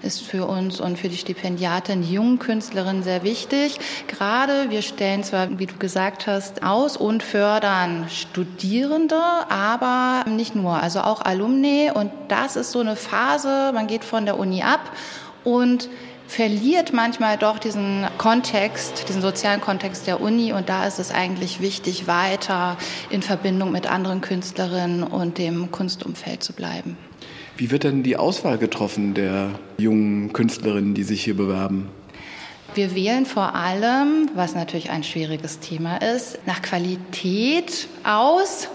[0.06, 3.80] ist für uns und für die Stipendiatin, die jungen Künstlerinnen sehr wichtig.
[4.08, 10.82] Gerade wir stellen zwar, wie du gesagt hast, aus und fördern Studierende, aber nicht nur,
[10.82, 11.92] also auch Alumni.
[11.94, 14.92] Und das ist so eine Phase, man geht von der Uni ab
[15.44, 15.90] und
[16.28, 20.54] verliert manchmal doch diesen Kontext, diesen sozialen Kontext der Uni.
[20.54, 22.78] Und da ist es eigentlich wichtig, weiter
[23.10, 26.98] in Verbindung mit anderen Künstlerinnen und dem Kunstumfeld zu bleiben.
[27.58, 31.90] Wie wird denn die Auswahl getroffen der jungen Künstlerinnen, die sich hier bewerben?
[32.74, 38.68] Wir wählen vor allem, was natürlich ein schwieriges Thema ist, nach Qualität aus.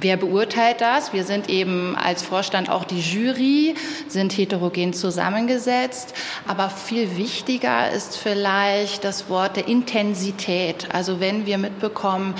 [0.00, 1.12] Wer beurteilt das?
[1.12, 3.74] Wir sind eben als Vorstand auch die Jury,
[4.08, 6.14] sind heterogen zusammengesetzt.
[6.48, 10.88] Aber viel wichtiger ist vielleicht das Wort der Intensität.
[10.94, 12.34] Also wenn wir mitbekommen,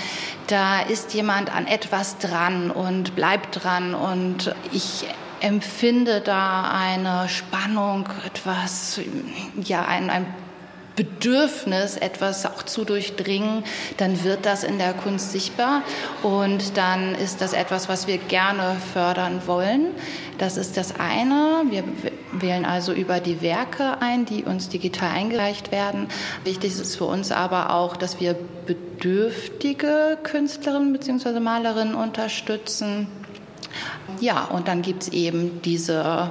[0.46, 5.04] da ist jemand an etwas dran und bleibt dran und ich
[5.44, 8.98] empfinde da eine Spannung, etwas,
[9.62, 10.26] ja, ein, ein
[10.96, 13.64] Bedürfnis, etwas auch zu durchdringen,
[13.98, 15.82] dann wird das in der Kunst sichtbar
[16.22, 19.88] und dann ist das etwas, was wir gerne fördern wollen.
[20.38, 21.64] Das ist das eine.
[21.68, 21.84] Wir
[22.32, 26.08] wählen also über die Werke ein, die uns digital eingereicht werden.
[26.44, 31.40] Wichtig ist für uns aber auch, dass wir bedürftige Künstlerinnen bzw.
[31.40, 33.08] Malerinnen unterstützen
[34.20, 36.30] ja, und dann gibt es eben diese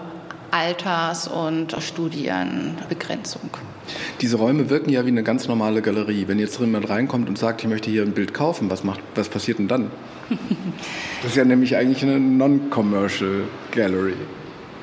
[0.52, 3.50] Alters- und Studienbegrenzung.
[4.22, 6.26] Diese Räume wirken ja wie eine ganz normale Galerie.
[6.28, 9.30] Wenn jetzt jemand reinkommt und sagt, ich möchte hier ein Bild kaufen, was, macht, was
[9.30, 9.92] passiert denn dann?
[11.22, 14.16] das ist ja nämlich eigentlich eine Non-Commercial Gallery.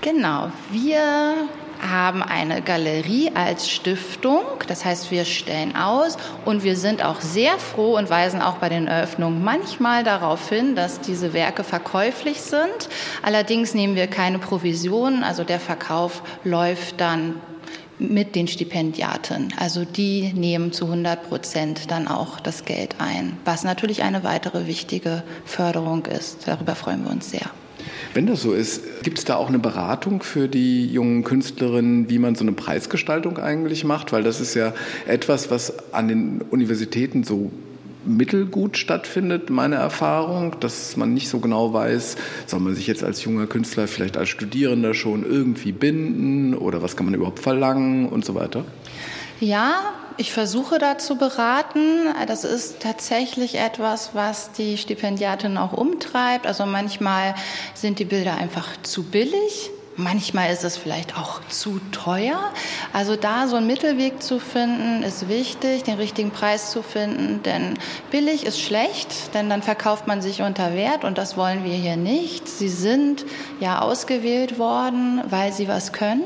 [0.01, 0.51] Genau.
[0.73, 1.49] Wir
[1.81, 4.43] haben eine Galerie als Stiftung.
[4.67, 8.69] Das heißt, wir stellen aus und wir sind auch sehr froh und weisen auch bei
[8.69, 12.89] den Eröffnungen manchmal darauf hin, dass diese Werke verkäuflich sind.
[13.23, 15.25] Allerdings nehmen wir keine Provisionen.
[15.25, 17.37] Also der Verkauf läuft dann
[17.99, 19.53] mit den Stipendiaten.
[19.59, 24.67] Also die nehmen zu 100 Prozent dann auch das Geld ein, was natürlich eine weitere
[24.67, 26.49] wichtige Förderung ist.
[26.49, 27.51] Darüber freuen wir uns sehr.
[28.15, 32.19] Wenn das so ist, gibt es da auch eine Beratung für die jungen Künstlerinnen, wie
[32.19, 34.13] man so eine Preisgestaltung eigentlich macht?
[34.13, 34.75] Weil das ist ja
[35.07, 37.51] etwas, was an den Universitäten so
[38.05, 43.25] mittelgut stattfindet, meine Erfahrung, dass man nicht so genau weiß, soll man sich jetzt als
[43.25, 48.25] junger Künstler vielleicht als Studierender schon irgendwie binden oder was kann man überhaupt verlangen und
[48.25, 48.65] so weiter?
[49.41, 52.15] Ja, ich versuche da zu beraten.
[52.27, 56.47] Das ist tatsächlich etwas, was die Stipendiatin auch umtreibt.
[56.47, 57.35] Also manchmal
[57.73, 59.71] sind die Bilder einfach zu billig.
[59.97, 62.39] Manchmal ist es vielleicht auch zu teuer.
[62.93, 67.43] Also da so einen Mittelweg zu finden, ist wichtig, den richtigen Preis zu finden.
[67.43, 67.77] Denn
[68.11, 71.97] billig ist schlecht, denn dann verkauft man sich unter Wert und das wollen wir hier
[71.97, 72.49] nicht.
[72.49, 73.25] Sie sind
[73.59, 76.25] ja ausgewählt worden, weil sie was können.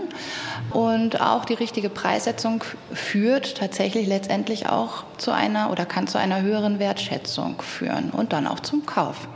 [0.70, 6.42] Und auch die richtige Preissetzung führt tatsächlich letztendlich auch zu einer oder kann zu einer
[6.42, 9.28] höheren Wertschätzung führen und dann auch zum Kauf.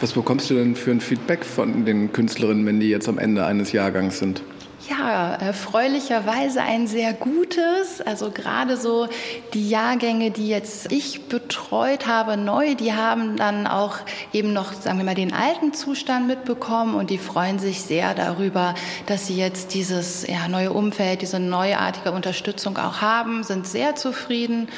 [0.00, 3.46] Was bekommst du denn für ein Feedback von den Künstlerinnen, wenn die jetzt am Ende
[3.46, 4.42] eines Jahrgangs sind?
[4.90, 8.02] Ja, erfreulicherweise ein sehr gutes.
[8.02, 9.08] Also gerade so
[9.54, 13.96] die Jahrgänge, die jetzt ich betreut habe, neu, die haben dann auch
[14.34, 18.74] eben noch, sagen wir mal, den alten Zustand mitbekommen und die freuen sich sehr darüber,
[19.06, 24.68] dass sie jetzt dieses ja, neue Umfeld, diese neuartige Unterstützung auch haben, sind sehr zufrieden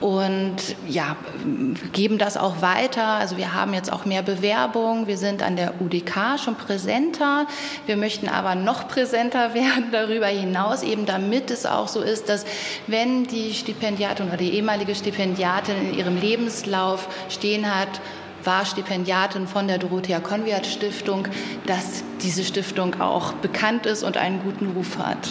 [0.00, 0.56] und
[0.88, 1.16] ja,
[1.92, 3.04] geben das auch weiter.
[3.04, 5.06] Also wir haben jetzt auch mehr Bewerbung.
[5.06, 7.46] Wir sind an der UDK schon präsenter.
[7.84, 12.44] Wir möchten aber noch präsenter werden darüber hinaus, eben damit es auch so ist, dass
[12.86, 18.00] wenn die Stipendiatin oder die ehemalige Stipendiatin in ihrem Lebenslauf stehen hat,
[18.44, 21.28] war Stipendiatin von der Dorothea Konviat Stiftung,
[21.66, 25.28] dass diese Stiftung auch bekannt ist und einen guten Ruf hat.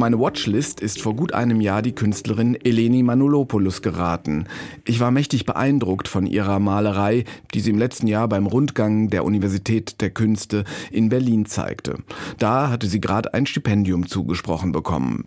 [0.00, 4.46] Meine Watchlist ist vor gut einem Jahr die Künstlerin Eleni Manolopoulos geraten.
[4.86, 9.26] Ich war mächtig beeindruckt von ihrer Malerei, die sie im letzten Jahr beim Rundgang der
[9.26, 11.98] Universität der Künste in Berlin zeigte.
[12.38, 15.26] Da hatte sie gerade ein Stipendium zugesprochen bekommen.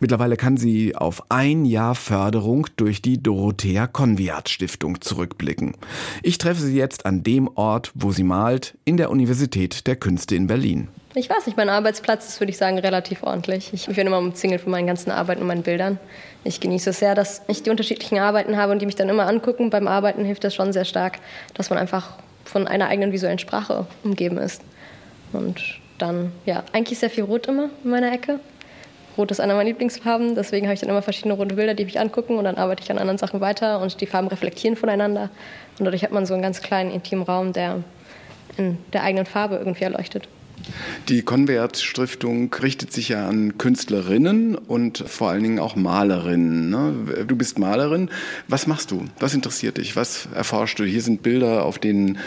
[0.00, 5.74] Mittlerweile kann sie auf ein Jahr Förderung durch die Dorothea Konviat Stiftung zurückblicken.
[6.22, 10.34] Ich treffe sie jetzt an dem Ort, wo sie malt, in der Universität der Künste
[10.34, 10.88] in Berlin.
[11.16, 13.72] Ich weiß nicht, mein Arbeitsplatz ist, würde ich sagen, relativ ordentlich.
[13.72, 16.00] Ich bin immer umzingelt von meinen ganzen Arbeiten und meinen Bildern.
[16.42, 19.28] Ich genieße es sehr, dass ich die unterschiedlichen Arbeiten habe und die mich dann immer
[19.28, 19.70] angucken.
[19.70, 21.20] Beim Arbeiten hilft das schon sehr stark,
[21.54, 24.60] dass man einfach von einer eigenen visuellen Sprache umgeben ist.
[25.32, 25.62] Und
[25.98, 28.40] dann, ja, eigentlich sehr viel Rot immer in meiner Ecke.
[29.16, 32.00] Rot ist einer meiner Lieblingsfarben, deswegen habe ich dann immer verschiedene rote Bilder, die mich
[32.00, 35.30] angucken und dann arbeite ich an anderen Sachen weiter und die Farben reflektieren voneinander.
[35.78, 37.84] Und dadurch hat man so einen ganz kleinen, intimen Raum, der
[38.56, 40.26] in der eigenen Farbe irgendwie erleuchtet.
[41.08, 46.70] Die Konvert Stiftung richtet sich ja an Künstlerinnen und vor allen Dingen auch Malerinnen.
[46.70, 47.24] Ne?
[47.26, 48.10] Du bist Malerin.
[48.48, 49.04] Was machst du?
[49.20, 49.96] Was interessiert dich?
[49.96, 50.84] Was erforschst du?
[50.84, 52.18] Hier sind Bilder, auf denen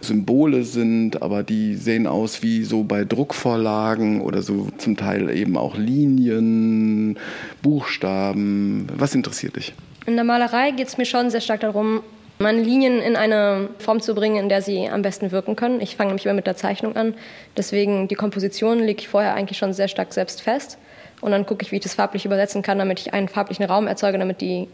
[0.00, 5.56] Symbole sind, aber die sehen aus wie so bei Druckvorlagen oder so zum Teil eben
[5.56, 7.18] auch Linien,
[7.62, 8.88] Buchstaben.
[8.96, 9.74] Was interessiert dich?
[10.06, 12.00] In der Malerei geht es mir schon sehr stark darum,
[12.38, 15.80] meine Linien in eine Form zu bringen, in der sie am besten wirken können.
[15.80, 17.14] Ich fange nämlich immer mit der Zeichnung an.
[17.56, 20.78] Deswegen die Komposition lege ich vorher eigentlich schon sehr stark selbst fest.
[21.20, 23.86] Und dann gucke ich, wie ich das farblich übersetzen kann, damit ich einen farblichen Raum
[23.86, 24.68] erzeuge, damit die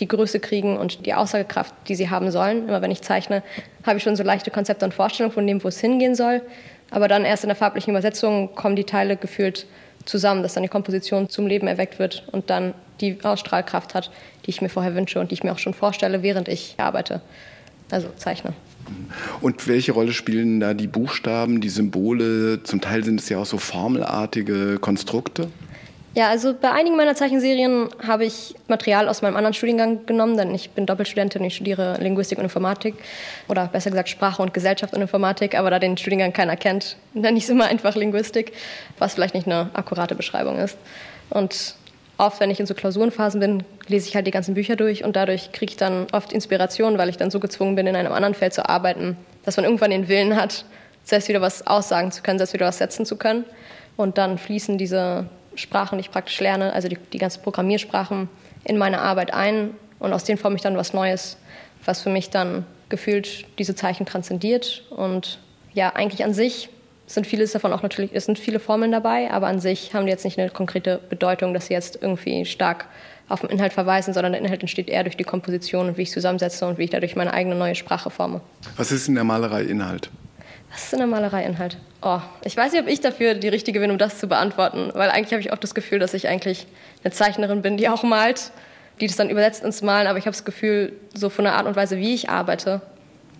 [0.00, 2.68] die Größe kriegen und die Aussagekraft, die sie haben sollen.
[2.68, 3.42] Immer wenn ich zeichne,
[3.84, 6.42] habe ich schon so leichte Konzepte und Vorstellungen von dem, wo es hingehen soll.
[6.90, 9.66] Aber dann erst in der farblichen Übersetzung kommen die Teile gefühlt
[10.06, 14.10] zusammen, dass dann die Komposition zum Leben erweckt wird und dann die Ausstrahlkraft hat,
[14.44, 17.20] die ich mir vorher wünsche und die ich mir auch schon vorstelle, während ich arbeite,
[17.90, 18.54] also zeichne.
[19.40, 22.62] Und welche Rolle spielen da die Buchstaben, die Symbole?
[22.62, 25.48] Zum Teil sind es ja auch so formelartige Konstrukte.
[26.16, 30.54] Ja, also bei einigen meiner Zeichenserien habe ich Material aus meinem anderen Studiengang genommen, denn
[30.54, 32.94] ich bin Doppelstudentin, ich studiere Linguistik und Informatik
[33.48, 37.36] oder besser gesagt Sprache und Gesellschaft und Informatik, aber da den Studiengang keiner kennt, nenne
[37.36, 38.52] ich es immer einfach Linguistik,
[38.98, 40.78] was vielleicht nicht eine akkurate Beschreibung ist.
[41.28, 41.74] Und
[42.16, 45.16] oft, wenn ich in so Klausurenphasen bin, lese ich halt die ganzen Bücher durch und
[45.16, 48.32] dadurch kriege ich dann oft Inspiration, weil ich dann so gezwungen bin, in einem anderen
[48.32, 50.64] Feld zu arbeiten, dass man irgendwann den Willen hat,
[51.04, 53.44] selbst wieder was aussagen zu können, selbst wieder was setzen zu können.
[53.98, 58.28] Und dann fließen diese Sprachen, die ich praktisch lerne, also die, die ganzen Programmiersprachen,
[58.64, 61.36] in meine Arbeit ein und aus denen forme ich dann was Neues,
[61.84, 64.84] was für mich dann gefühlt diese Zeichen transzendiert.
[64.90, 65.38] Und
[65.72, 66.68] ja, eigentlich an sich
[67.06, 70.10] sind vieles davon auch natürlich, es sind viele Formeln dabei, aber an sich haben die
[70.10, 72.86] jetzt nicht eine konkrete Bedeutung, dass sie jetzt irgendwie stark
[73.28, 76.08] auf den Inhalt verweisen, sondern der Inhalt entsteht eher durch die Komposition und wie ich
[76.08, 78.40] es zusammensetze und wie ich dadurch meine eigene neue Sprache forme.
[78.76, 80.10] Was ist in der Malerei Inhalt?
[80.76, 81.78] Was ist in der Malerei Inhalt?
[82.02, 85.08] Oh, ich weiß nicht, ob ich dafür die Richtige bin, um das zu beantworten, weil
[85.08, 86.66] eigentlich habe ich oft das Gefühl, dass ich eigentlich
[87.02, 88.50] eine Zeichnerin bin, die auch malt,
[89.00, 91.66] die das dann übersetzt ins Malen, aber ich habe das Gefühl, so von der Art
[91.66, 92.82] und Weise, wie ich arbeite,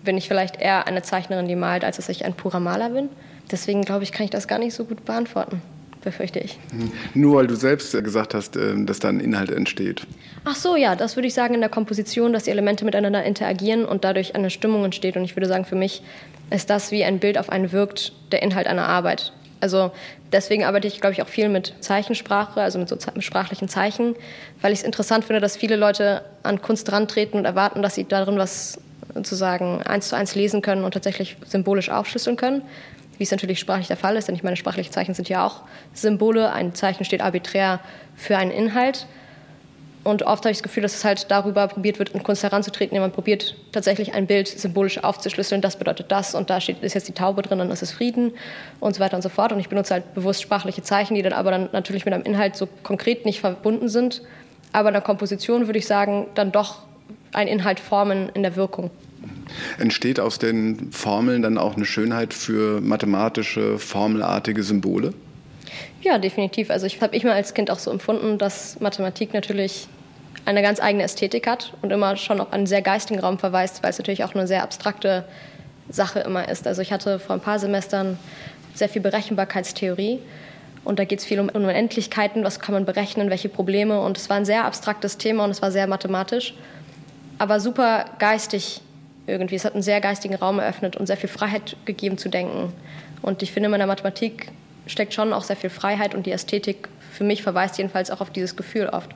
[0.03, 3.09] bin ich vielleicht eher eine Zeichnerin, die malt, als dass ich ein purer Maler bin.
[3.51, 5.61] Deswegen glaube ich, kann ich das gar nicht so gut beantworten
[6.07, 6.57] befürchte ich.
[6.71, 6.91] Hm.
[7.15, 10.07] Nur weil du selbst gesagt hast, ähm, dass da ein Inhalt entsteht.
[10.45, 13.83] Ach so, ja, das würde ich sagen in der Komposition, dass die Elemente miteinander interagieren
[13.83, 15.17] und dadurch eine Stimmung entsteht.
[15.17, 16.01] Und ich würde sagen, für mich
[16.49, 19.33] ist das, wie ein Bild auf einen wirkt, der Inhalt einer Arbeit.
[19.59, 19.91] Also
[20.31, 24.15] deswegen arbeite ich, glaube ich, auch viel mit Zeichensprache, also mit so sprachlichen Zeichen,
[24.61, 28.05] weil ich es interessant finde, dass viele Leute an Kunst rantreten und erwarten, dass sie
[28.05, 28.79] darin was
[29.13, 32.61] sozusagen eins zu eins lesen können und tatsächlich symbolisch aufschlüsseln können
[33.17, 35.63] wie es natürlich sprachlich der Fall ist, denn ich meine, sprachliche Zeichen sind ja auch
[35.93, 36.51] Symbole.
[36.51, 37.79] Ein Zeichen steht arbiträr
[38.15, 39.07] für einen Inhalt.
[40.07, 42.95] Und oft habe ich das Gefühl, dass es halt darüber probiert wird, in Kunst heranzutreten,
[42.95, 45.59] indem man probiert, tatsächlich ein Bild symbolisch aufzuschlüsseln.
[45.59, 48.31] Das bedeutet das und da steht, ist jetzt die Taube drin, dann ist es Frieden
[48.79, 49.51] und so weiter und so fort.
[49.51, 52.55] Und ich benutze halt bewusst sprachliche Zeichen, die dann aber dann natürlich mit einem Inhalt
[52.55, 54.21] so konkret nicht verbunden sind.
[54.71, 56.83] Aber in der Komposition würde ich sagen, dann doch
[57.33, 58.91] einen Inhalt formen in der Wirkung.
[59.77, 65.13] Entsteht aus den Formeln dann auch eine Schönheit für mathematische, formelartige Symbole?
[66.01, 66.69] Ja, definitiv.
[66.69, 69.89] Also ich habe ich mal als Kind auch so empfunden, dass Mathematik natürlich
[70.47, 73.89] eine ganz eigene Ästhetik hat und immer schon auf einen sehr geistigen Raum verweist, weil
[73.89, 75.25] es natürlich auch eine sehr abstrakte
[75.89, 76.65] Sache immer ist.
[76.65, 78.17] Also ich hatte vor ein paar Semestern
[78.73, 80.19] sehr viel Berechenbarkeitstheorie
[80.85, 84.29] und da geht es viel um Unendlichkeiten, was kann man berechnen, welche Probleme und es
[84.29, 86.53] war ein sehr abstraktes Thema und es war sehr mathematisch,
[87.39, 88.81] aber super geistig
[89.25, 89.55] irgendwie.
[89.55, 92.71] Es hat einen sehr geistigen Raum eröffnet und sehr viel Freiheit gegeben zu denken.
[93.21, 94.49] Und ich finde, in der Mathematik
[94.85, 98.29] steckt schon auch sehr viel Freiheit und die Ästhetik für mich verweist jedenfalls auch auf
[98.29, 99.11] dieses Gefühl oft.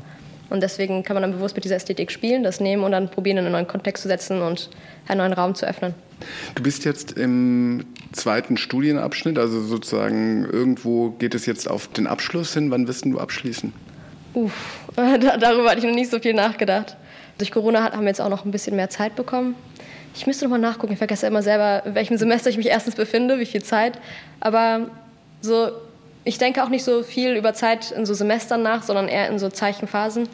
[0.51, 3.37] Und deswegen kann man dann bewusst mit dieser Ästhetik spielen, das nehmen und dann probieren,
[3.37, 4.69] in einen neuen Kontext zu setzen und
[5.07, 5.93] einen neuen Raum zu öffnen.
[6.55, 9.39] Du bist jetzt im zweiten Studienabschnitt?
[9.39, 12.69] Also sozusagen irgendwo geht es jetzt auf den Abschluss hin.
[12.69, 13.73] Wann wirst du abschließen?
[14.33, 16.97] Uff, darüber hatte ich noch nicht so viel nachgedacht.
[17.37, 19.55] Durch Corona haben wir jetzt auch noch ein bisschen mehr Zeit bekommen.
[20.13, 20.93] Ich müsste noch mal nachgucken.
[20.93, 23.97] Ich vergesse immer selber, in welchem Semester ich mich erstens befinde, wie viel Zeit.
[24.41, 24.91] Aber
[25.41, 25.71] so,
[26.23, 29.39] ich denke auch nicht so viel über Zeit in so Semestern nach, sondern eher in
[29.39, 30.29] so Zeichenphasen.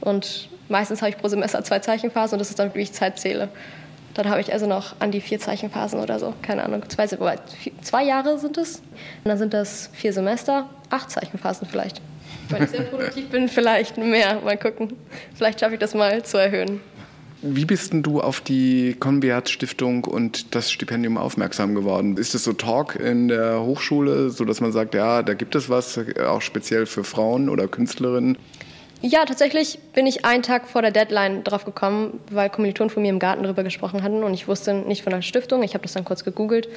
[0.00, 3.18] Und meistens habe ich pro Semester zwei Zeichenphasen und das ist dann, wie ich Zeit
[3.18, 3.48] zähle.
[4.14, 6.34] Dann habe ich also noch an die vier Zeichenphasen oder so.
[6.42, 6.88] Keine Ahnung.
[6.88, 8.76] Zwei, zwei Jahre sind es.
[8.76, 12.02] Und dann sind das vier Semester, acht Zeichenphasen vielleicht.
[12.50, 14.40] Wenn ich sehr produktiv bin, vielleicht mehr.
[14.42, 14.96] Mal gucken.
[15.34, 16.80] Vielleicht schaffe ich das mal zu erhöhen.
[17.44, 22.16] Wie bist denn du auf die Conviat Stiftung und das Stipendium aufmerksam geworden?
[22.16, 25.68] Ist es so Talk in der Hochschule, so dass man sagt, ja, da gibt es
[25.68, 28.38] was, auch speziell für Frauen oder Künstlerinnen?
[29.00, 33.08] Ja, tatsächlich bin ich einen Tag vor der Deadline drauf gekommen, weil Kommilitonen von mir
[33.08, 35.64] im Garten darüber gesprochen hatten und ich wusste nicht von der Stiftung.
[35.64, 36.68] Ich habe das dann kurz gegoogelt.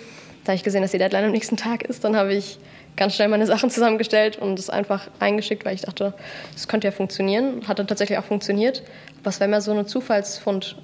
[0.43, 2.03] Da habe ich gesehen, dass die Deadline am nächsten Tag ist.
[2.03, 2.57] Dann habe ich
[2.95, 6.15] ganz schnell meine Sachen zusammengestellt und es einfach eingeschickt, weil ich dachte,
[6.53, 7.67] das könnte ja funktionieren.
[7.67, 8.81] Hat dann tatsächlich auch funktioniert.
[9.25, 10.75] Was wäre mehr so ein Zufallsfund?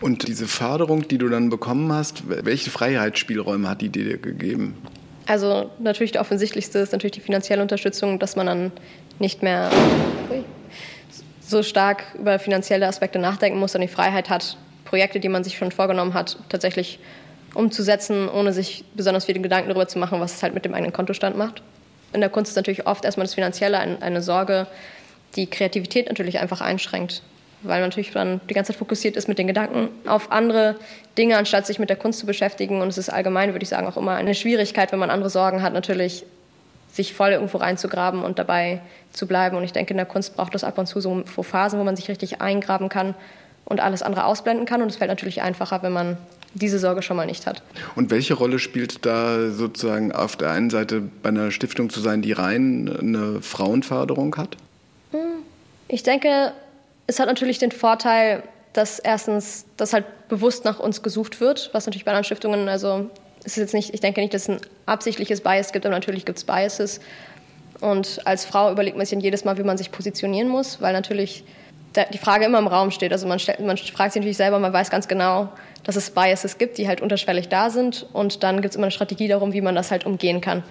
[0.00, 4.76] Und diese Förderung, die du dann bekommen hast, welche Freiheitsspielräume hat die dir gegeben?
[5.26, 8.72] Also natürlich der offensichtlichste ist natürlich die finanzielle Unterstützung, dass man dann
[9.18, 9.70] nicht mehr
[11.40, 15.56] so stark über finanzielle Aspekte nachdenken muss und die Freiheit hat, Projekte, die man sich
[15.56, 16.98] schon vorgenommen hat, tatsächlich
[17.54, 20.92] umzusetzen, ohne sich besonders viele Gedanken darüber zu machen, was es halt mit dem eigenen
[20.92, 21.62] Kontostand macht.
[22.12, 24.66] In der Kunst ist natürlich oft erstmal das Finanzielle eine Sorge,
[25.34, 27.22] die Kreativität natürlich einfach einschränkt,
[27.68, 30.76] weil man natürlich dann die ganze Zeit fokussiert ist mit den Gedanken auf andere
[31.16, 32.80] Dinge, anstatt sich mit der Kunst zu beschäftigen.
[32.80, 35.62] Und es ist allgemein, würde ich sagen, auch immer eine Schwierigkeit, wenn man andere Sorgen
[35.62, 36.24] hat, natürlich
[36.92, 38.80] sich voll irgendwo reinzugraben und dabei
[39.12, 39.56] zu bleiben.
[39.56, 41.96] Und ich denke, in der Kunst braucht es ab und zu so Phasen, wo man
[41.96, 43.14] sich richtig eingraben kann
[43.64, 44.82] und alles andere ausblenden kann.
[44.82, 46.16] Und es fällt natürlich einfacher, wenn man
[46.54, 47.62] diese Sorge schon mal nicht hat.
[47.94, 52.22] Und welche Rolle spielt da sozusagen auf der einen Seite bei einer Stiftung zu sein,
[52.22, 54.56] die rein eine Frauenförderung hat?
[55.12, 55.20] Hm.
[55.88, 56.52] Ich denke,
[57.06, 58.42] es hat natürlich den Vorteil,
[58.72, 63.10] dass erstens, dass halt bewusst nach uns gesucht wird, was natürlich bei anderen Stiftungen, also
[63.40, 66.24] es ist jetzt nicht, ich denke nicht, dass es ein absichtliches Bias gibt, aber natürlich
[66.24, 67.00] gibt es Biases.
[67.80, 71.44] Und als Frau überlegt man sich jedes Mal, wie man sich positionieren muss, weil natürlich
[72.12, 73.12] die Frage immer im Raum steht.
[73.12, 75.48] Also man, stellt, man fragt sich natürlich selber, man weiß ganz genau,
[75.84, 78.06] dass es Biases gibt, die halt unterschwellig da sind.
[78.12, 80.62] Und dann gibt es immer eine Strategie darum, wie man das halt umgehen kann.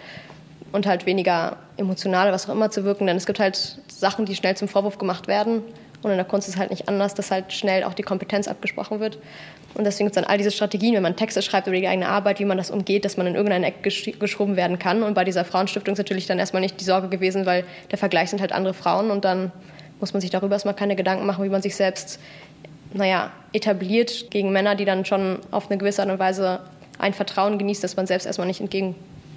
[0.71, 3.07] Und halt weniger emotional, was auch immer zu wirken.
[3.07, 5.63] Denn es gibt halt Sachen, die schnell zum Vorwurf gemacht werden.
[6.05, 8.47] Und in der Kunst ist es halt nicht anders, dass halt schnell auch die Kompetenz
[8.47, 9.17] abgesprochen wird.
[9.73, 12.07] Und deswegen gibt es dann all diese Strategien, wenn man Texte schreibt über die eigene
[12.07, 15.01] Arbeit, wie man das umgeht, dass man in irgendein Eck gesch geschoben werden kann.
[15.01, 18.29] Und bei dieser Frauenstiftung ist natürlich dann erstmal nicht die Sorge gewesen, weil der Vergleich
[18.29, 19.09] sind halt andere Frauen.
[19.09, 19.51] Und dann
[19.99, 22.19] muss man sich darüber erstmal keine Gedanken machen, wie man sich selbst
[22.93, 26.59] naja, etabliert gegen Männer, die dann schon auf eine gewisse Art und Weise
[26.99, 28.61] ein Vertrauen genießt, das man selbst erstmal nicht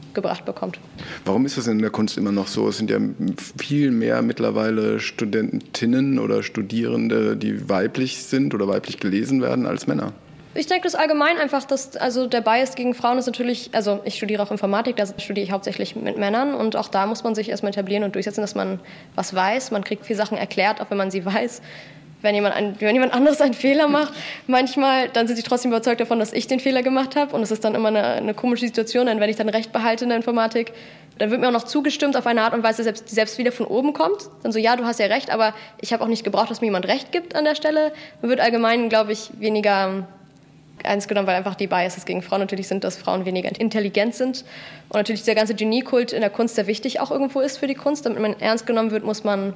[0.09, 0.79] entgegengebracht bekommt.
[1.25, 2.69] Warum ist das in der Kunst immer noch so?
[2.69, 2.99] Es sind ja
[3.57, 10.13] viel mehr mittlerweile Studentinnen oder Studierende, die weiblich sind oder weiblich gelesen werden als Männer.
[10.55, 14.17] Ich denke, das allgemein einfach, dass also der Bias gegen Frauen ist natürlich, also ich
[14.17, 17.49] studiere auch Informatik, da studiere ich hauptsächlich mit Männern und auch da muss man sich
[17.49, 18.81] erstmal etablieren und durchsetzen, dass man
[19.15, 19.71] was weiß.
[19.71, 21.63] Man kriegt viele Sachen erklärt, auch wenn man sie weiß
[22.23, 24.13] wenn jemand, ein, wenn jemand anderes einen Fehler macht,
[24.47, 27.35] manchmal, dann sind sie trotzdem überzeugt davon, dass ich den Fehler gemacht habe.
[27.35, 30.05] Und es ist dann immer eine, eine, komische Situation, denn wenn ich dann Recht behalte
[30.05, 30.73] in der Informatik,
[31.19, 33.53] dann wird mir auch noch zugestimmt auf eine Art und Weise, selbst, die selbst wieder
[33.53, 34.29] von oben kommt.
[34.43, 36.69] Dann so, ja, du hast ja recht, aber ich habe auch nicht gebraucht, dass mir
[36.69, 37.93] jemand Recht gibt an der Stelle.
[38.21, 40.07] Man wird allgemein, glaube ich, weniger
[40.85, 44.45] eins genommen, weil einfach die Biases gegen Frauen natürlich sind, dass Frauen weniger intelligent sind.
[44.89, 47.75] Und natürlich dieser ganze Geniekult in der Kunst sehr wichtig auch irgendwo ist für die
[47.75, 48.07] Kunst.
[48.07, 49.55] Damit man ernst genommen wird, muss man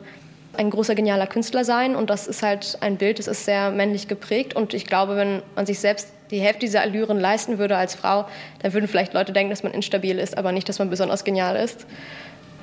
[0.57, 1.97] ein großer, genialer Künstler sein.
[1.97, 4.55] Und das ist halt ein Bild, das ist sehr männlich geprägt.
[4.55, 8.27] Und ich glaube, wenn man sich selbst die Hälfte dieser Allüren leisten würde als Frau,
[8.61, 11.57] dann würden vielleicht Leute denken, dass man instabil ist, aber nicht, dass man besonders genial
[11.57, 11.87] ist.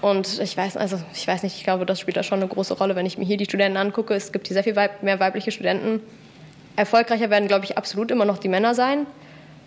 [0.01, 2.73] Und ich weiß, also ich weiß nicht, ich glaube, das spielt da schon eine große
[2.73, 4.13] Rolle, wenn ich mir hier die Studenten angucke.
[4.13, 6.01] Es gibt hier sehr viel Weib mehr weibliche Studenten.
[6.75, 9.05] Erfolgreicher werden, glaube ich, absolut immer noch die Männer sein.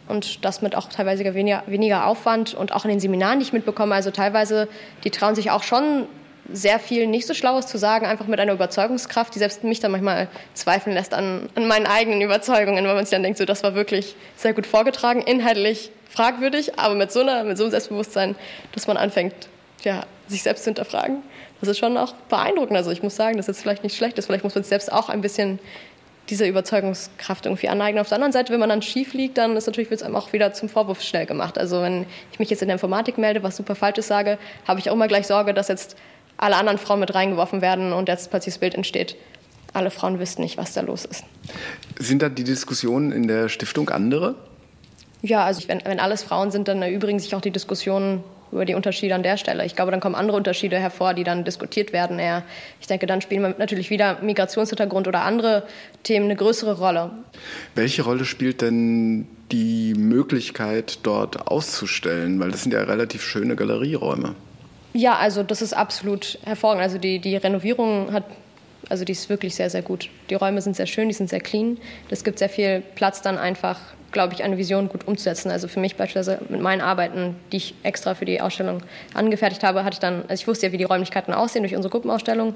[0.08, 3.52] Und das mit auch teilweise weniger, weniger Aufwand und auch in den Seminaren, die ich
[3.52, 3.94] mitbekomme.
[3.94, 4.68] Also teilweise,
[5.04, 6.06] die trauen sich auch schon
[6.50, 9.92] sehr viel nicht so Schlaues zu sagen, einfach mit einer Überzeugungskraft, die selbst mich dann
[9.92, 13.62] manchmal zweifeln lässt an, an meinen eigenen Überzeugungen, weil man sich dann denkt, so, das
[13.62, 18.34] war wirklich sehr gut vorgetragen, inhaltlich fragwürdig, aber mit so, einer, mit so einem Selbstbewusstsein,
[18.72, 19.34] dass man anfängt,
[19.84, 21.22] ja, sich selbst zu hinterfragen.
[21.60, 22.76] Das ist schon auch beeindruckend.
[22.76, 24.26] Also ich muss sagen, das ist vielleicht nicht schlecht ist.
[24.26, 25.60] Vielleicht muss man sich selbst auch ein bisschen
[26.28, 28.00] diese Überzeugungskraft irgendwie aneignen.
[28.00, 30.16] Auf der anderen Seite, wenn man dann schief liegt, dann ist natürlich wird es einem
[30.16, 31.58] auch wieder zum Vorwurf schnell gemacht.
[31.58, 34.88] Also wenn ich mich jetzt in der Informatik melde, was super Falsches sage, habe ich
[34.88, 35.96] auch immer gleich Sorge, dass jetzt
[36.36, 39.16] alle anderen Frauen mit reingeworfen werden und jetzt plötzlich das Bild entsteht,
[39.72, 41.24] alle Frauen wüssten nicht, was da los ist.
[41.98, 44.34] Sind da die Diskussionen in der Stiftung andere?
[45.22, 48.74] Ja, also wenn, wenn alles Frauen sind, dann erübrigen sich auch die Diskussionen über die
[48.74, 49.64] Unterschiede an der Stelle.
[49.64, 52.18] Ich glaube, dann kommen andere Unterschiede hervor, die dann diskutiert werden.
[52.18, 52.42] Eher.
[52.80, 55.66] Ich denke, dann spielen natürlich wieder Migrationshintergrund oder andere
[56.02, 57.10] Themen eine größere Rolle.
[57.74, 62.38] Welche Rolle spielt denn die Möglichkeit, dort auszustellen?
[62.40, 64.34] Weil das sind ja relativ schöne Galerieräume.
[64.92, 66.82] Ja, also das ist absolut hervorragend.
[66.82, 68.24] Also die, die Renovierung hat,
[68.88, 70.10] also die ist wirklich sehr, sehr gut.
[70.28, 71.78] Die Räume sind sehr schön, die sind sehr clean.
[72.10, 73.78] Das gibt sehr viel Platz dann einfach
[74.12, 75.50] glaube ich, eine Vision gut umzusetzen.
[75.50, 78.82] Also für mich beispielsweise mit meinen Arbeiten, die ich extra für die Ausstellung
[79.14, 81.90] angefertigt habe, hatte ich dann, also ich wusste ja, wie die Räumlichkeiten aussehen durch unsere
[81.90, 82.54] Gruppenausstellung.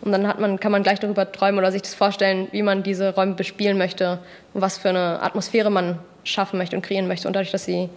[0.00, 2.82] Und dann hat man, kann man gleich darüber träumen oder sich das vorstellen, wie man
[2.82, 4.18] diese Räume bespielen möchte
[4.54, 7.28] und was für eine Atmosphäre man schaffen möchte und kreieren möchte.
[7.28, 7.88] Und dadurch, dass, sie,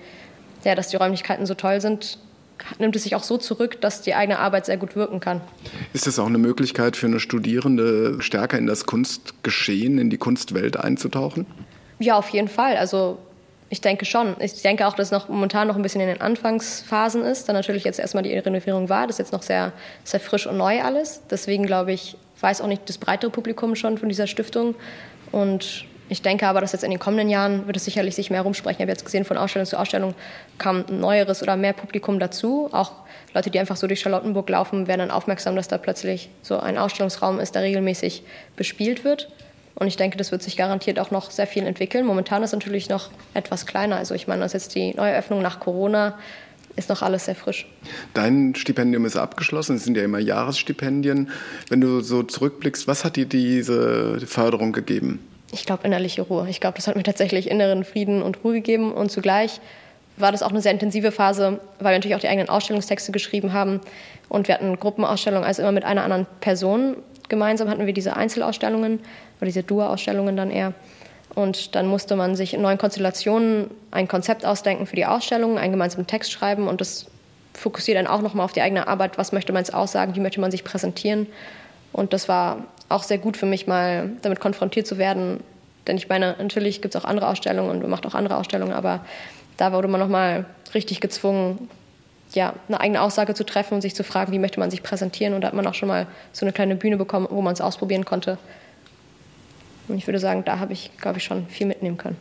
[0.64, 2.18] ja, dass die Räumlichkeiten so toll sind,
[2.80, 5.42] nimmt es sich auch so zurück, dass die eigene Arbeit sehr gut wirken kann.
[5.94, 10.78] Ist das auch eine Möglichkeit für eine Studierende, stärker in das Kunstgeschehen, in die Kunstwelt
[10.78, 11.46] einzutauchen?
[12.00, 12.78] Ja, auf jeden Fall.
[12.78, 13.20] Also
[13.70, 14.36] ich denke schon.
[14.40, 17.48] Ich denke auch, dass es noch momentan noch ein bisschen in den Anfangsphasen ist.
[17.48, 19.08] Dann natürlich jetzt erstmal die Renovierung war.
[19.08, 19.72] Das ist jetzt noch sehr,
[20.04, 21.22] sehr frisch und neu alles.
[21.30, 24.76] Deswegen glaube ich, weiß auch nicht das breitere Publikum schon von dieser Stiftung.
[25.32, 28.42] Und ich denke aber, dass jetzt in den kommenden Jahren wird es sicherlich sich mehr
[28.42, 28.80] rumsprechen.
[28.80, 30.14] Ich habe jetzt gesehen, von Ausstellung zu Ausstellung
[30.58, 32.68] kam ein neueres oder mehr Publikum dazu.
[32.74, 32.92] Auch
[33.34, 36.78] Leute, die einfach so durch Charlottenburg laufen, werden dann aufmerksam, dass da plötzlich so ein
[36.78, 38.24] Ausstellungsraum ist, der regelmäßig
[38.58, 39.32] bespielt wird.
[39.76, 42.06] Und ich denke, das wird sich garantiert auch noch sehr viel entwickeln.
[42.06, 43.96] Momentan ist es natürlich noch etwas kleiner.
[43.96, 46.18] Also ich meine, das ist jetzt die Neueröffnung nach Corona
[46.78, 47.68] ist noch alles sehr frisch.
[48.14, 51.30] Dein Stipendium ist abgeschlossen, es sind ja immer Jahresstipendien.
[51.68, 55.20] Wenn du so zurückblickst, was hat dir diese Förderung gegeben?
[55.52, 56.48] Ich glaube, innerliche Ruhe.
[56.50, 58.94] Ich glaube, das hat mir tatsächlich inneren Frieden und Ruhe gegeben.
[58.94, 59.60] Und zugleich
[60.18, 63.54] war das auch eine sehr intensive Phase, weil wir natürlich auch die eigenen Ausstellungstexte geschrieben
[63.54, 63.82] haben.
[64.30, 66.96] Und wir hatten Gruppenausstellungen, also immer mit einer anderen Person.
[67.28, 69.00] Gemeinsam hatten wir diese Einzelausstellungen
[69.40, 70.74] oder diese Dur-Ausstellungen dann eher.
[71.34, 75.72] Und dann musste man sich in neuen Konstellationen ein Konzept ausdenken für die Ausstellung, einen
[75.72, 77.06] gemeinsamen Text schreiben und das
[77.54, 79.18] fokussiert dann auch nochmal auf die eigene Arbeit.
[79.18, 80.16] Was möchte man jetzt aussagen?
[80.16, 81.28] Wie möchte man sich präsentieren?
[81.94, 85.42] Und das war auch sehr gut für mich, mal damit konfrontiert zu werden.
[85.88, 88.74] Denn ich meine, natürlich gibt es auch andere Ausstellungen und man macht auch andere Ausstellungen,
[88.74, 89.06] aber
[89.58, 91.70] da wurde man nochmal richtig gezwungen,
[92.34, 95.34] ja, eine eigene Aussage zu treffen und sich zu fragen, wie möchte man sich präsentieren.
[95.34, 97.62] Und da hat man auch schon mal so eine kleine Bühne bekommen, wo man es
[97.62, 98.38] ausprobieren konnte.
[99.88, 102.18] Und ich würde sagen, da habe ich, glaube ich, schon viel mitnehmen können.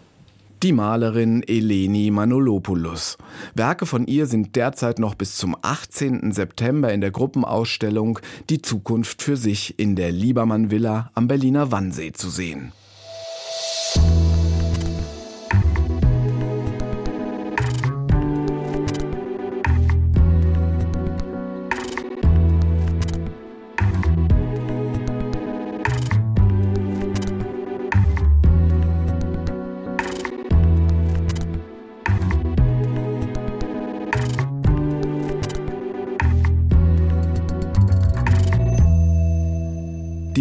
[0.63, 3.17] Die Malerin Eleni Manolopoulos.
[3.55, 6.33] Werke von ihr sind derzeit noch bis zum 18.
[6.33, 8.19] September in der Gruppenausstellung
[8.51, 12.73] Die Zukunft für sich in der Liebermann Villa am Berliner Wannsee zu sehen.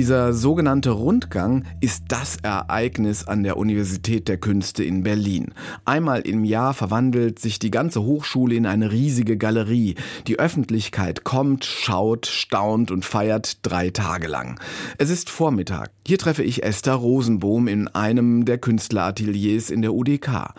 [0.09, 5.53] Dieser sogenannte Rundgang ist das Ereignis an der Universität der Künste in Berlin.
[5.85, 9.93] Einmal im Jahr verwandelt sich die ganze Hochschule in eine riesige Galerie.
[10.25, 14.59] Die Öffentlichkeit kommt, schaut, staunt und feiert drei Tage lang.
[14.97, 15.91] Es ist Vormittag.
[16.09, 20.55] Hier treffe ich Esther Rosenbohm in einem der Künstlerateliers in der UDK.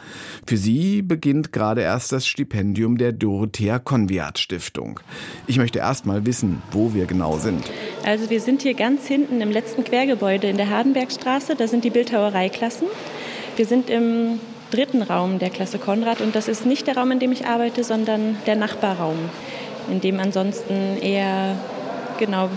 [0.46, 5.00] Für sie beginnt gerade erst das Stipendium der Dorothea Konviat Stiftung.
[5.48, 7.64] Ich möchte erst mal wissen, wo wir genau sind.
[8.04, 11.56] Also wir sind hier ganz hinten im letzten Quergebäude in der Hardenbergstraße.
[11.56, 12.86] Da sind die Bildhauereiklassen.
[13.56, 14.38] Wir sind im
[14.70, 17.82] dritten Raum der Klasse Konrad und das ist nicht der Raum, in dem ich arbeite,
[17.82, 19.18] sondern der Nachbarraum,
[19.90, 21.56] in dem ansonsten eher
[22.20, 22.50] genau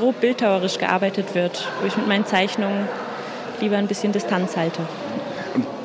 [0.00, 2.88] grob bildhauerisch gearbeitet wird, wo ich mit meinen Zeichnungen
[3.60, 4.80] lieber ein bisschen Distanz halte.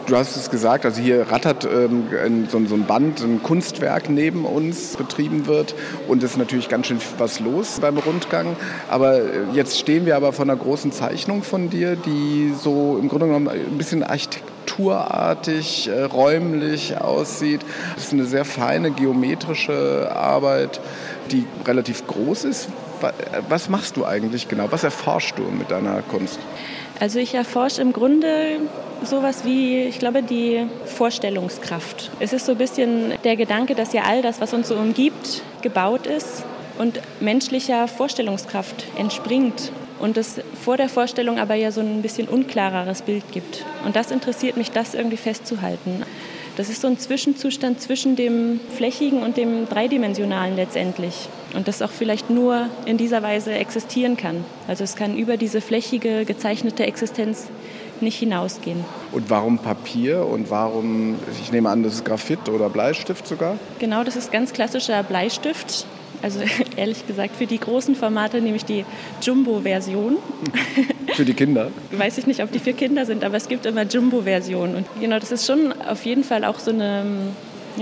[0.07, 4.45] Du hast es gesagt, also hier rattert ähm, so, so, ein Band, ein Kunstwerk neben
[4.45, 5.73] uns betrieben wird
[6.07, 8.55] und es ist natürlich ganz schön was los beim Rundgang.
[8.87, 13.09] Aber äh, jetzt stehen wir aber vor einer großen Zeichnung von dir, die so im
[13.09, 17.61] Grunde genommen ein bisschen architekturartig, äh, räumlich aussieht.
[17.95, 20.79] Das ist eine sehr feine geometrische Arbeit,
[21.31, 22.69] die relativ groß ist.
[23.49, 24.67] Was machst du eigentlich genau?
[24.71, 26.39] Was erforschst du mit deiner Kunst?
[26.99, 28.59] Also ich erforsche im Grunde
[29.03, 32.09] sowas wie, ich glaube, die Vorstellungskraft.
[32.19, 35.43] Es ist so ein bisschen der Gedanke, dass ja all das, was uns so umgibt,
[35.61, 36.43] gebaut ist
[36.77, 43.01] und menschlicher Vorstellungskraft entspringt und es vor der Vorstellung aber ja so ein bisschen unklareres
[43.01, 43.65] Bild gibt.
[43.85, 46.03] Und das interessiert mich, das irgendwie festzuhalten.
[46.57, 51.27] Das ist so ein Zwischenzustand zwischen dem Flächigen und dem Dreidimensionalen letztendlich.
[51.55, 54.43] Und das auch vielleicht nur in dieser Weise existieren kann.
[54.67, 57.47] Also es kann über diese flächige, gezeichnete Existenz
[58.01, 58.83] nicht hinausgehen.
[59.11, 63.57] Und warum Papier und warum, ich nehme an, das ist Graphit oder Bleistift sogar?
[63.79, 65.85] Genau, das ist ganz klassischer Bleistift.
[66.21, 66.39] Also
[66.75, 68.85] ehrlich gesagt, für die großen Formate nehme ich die
[69.21, 70.17] Jumbo-Version.
[71.13, 71.71] Für die Kinder?
[71.91, 74.75] Weiß ich nicht, ob die für Kinder sind, aber es gibt immer Jumbo-Versionen.
[74.75, 77.05] Und genau, das ist schon auf jeden Fall auch so eine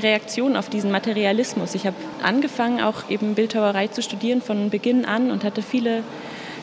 [0.01, 1.75] Reaktion auf diesen Materialismus.
[1.75, 6.03] Ich habe angefangen, auch eben Bildhauerei zu studieren von Beginn an und hatte viele,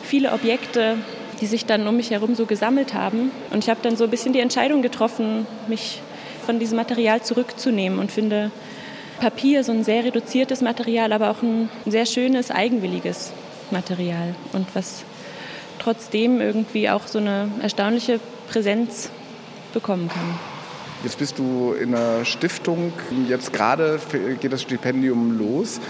[0.02, 0.96] viele Objekte,
[1.40, 3.30] die sich dann um mich herum so gesammelt haben.
[3.50, 6.00] Und ich habe dann so ein bisschen die Entscheidung getroffen, mich
[6.44, 8.50] von diesem Material zurückzunehmen und finde,
[9.20, 13.32] Papier, so ein sehr reduziertes Material, aber auch ein sehr schönes, eigenwilliges
[13.70, 15.04] Material und was
[15.78, 18.18] trotzdem irgendwie auch so eine erstaunliche
[18.48, 19.10] Präsenz
[19.72, 20.49] bekommen kann.
[21.02, 22.92] Jetzt bist du in einer Stiftung,
[23.26, 23.98] jetzt gerade
[24.40, 25.80] geht das Stipendium los,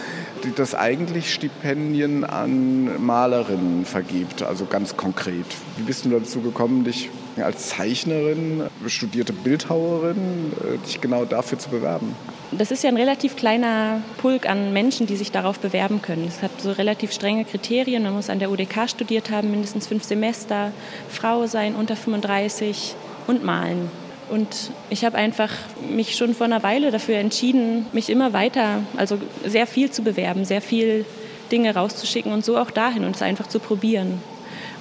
[0.56, 5.46] das eigentlich Stipendien an Malerinnen vergibt, also ganz konkret.
[5.76, 7.10] Wie bist du dazu gekommen, dich
[7.42, 12.14] als Zeichnerin, studierte Bildhauerin, äh, dich genau dafür zu bewerben?
[12.52, 16.26] Das ist ja ein relativ kleiner Pulk an Menschen, die sich darauf bewerben können.
[16.26, 18.02] Es hat so relativ strenge Kriterien.
[18.02, 20.72] Man muss an der UDK studiert haben, mindestens fünf Semester,
[21.08, 22.94] Frau sein, unter 35
[23.26, 23.90] und malen.
[24.30, 25.50] Und ich habe einfach
[25.90, 30.44] mich schon vor einer Weile dafür entschieden, mich immer weiter, also sehr viel zu bewerben,
[30.44, 31.04] sehr viel
[31.50, 34.22] Dinge rauszuschicken und so auch dahin und es einfach zu probieren.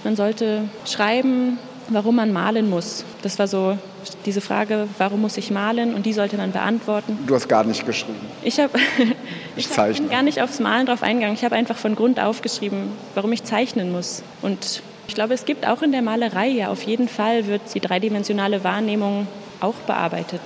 [0.03, 1.57] Man sollte schreiben,
[1.89, 3.03] warum man malen muss.
[3.21, 3.77] Das war so
[4.25, 5.93] diese Frage, warum muss ich malen?
[5.93, 7.17] Und die sollte man beantworten.
[7.27, 8.19] Du hast gar nicht geschrieben.
[8.43, 8.77] Ich habe
[9.55, 11.35] ich, hab gar nicht aufs Malen drauf eingegangen.
[11.35, 14.23] Ich habe einfach von Grund auf geschrieben, warum ich zeichnen muss.
[14.41, 17.79] Und ich glaube, es gibt auch in der Malerei ja auf jeden Fall wird die
[17.79, 19.27] dreidimensionale Wahrnehmung
[19.59, 20.39] auch bearbeitet.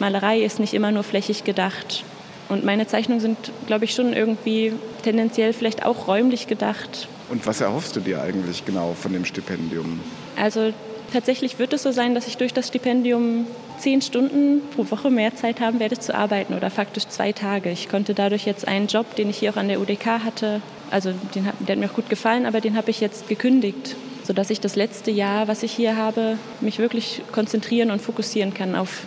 [0.00, 2.02] Malerei ist nicht immer nur flächig gedacht.
[2.48, 4.72] Und meine Zeichnungen sind, glaube ich, schon irgendwie
[5.04, 7.06] tendenziell vielleicht auch räumlich gedacht.
[7.28, 10.00] Und was erhoffst du dir eigentlich genau von dem Stipendium?
[10.36, 10.72] Also
[11.12, 13.46] tatsächlich wird es so sein, dass ich durch das Stipendium
[13.78, 17.70] zehn Stunden pro Woche mehr Zeit haben werde zu arbeiten oder faktisch zwei Tage.
[17.70, 20.60] Ich konnte dadurch jetzt einen Job, den ich hier auch an der UDK hatte,
[20.90, 24.50] also den, der hat mir auch gut gefallen, aber den habe ich jetzt gekündigt, sodass
[24.50, 29.04] ich das letzte Jahr, was ich hier habe, mich wirklich konzentrieren und fokussieren kann auf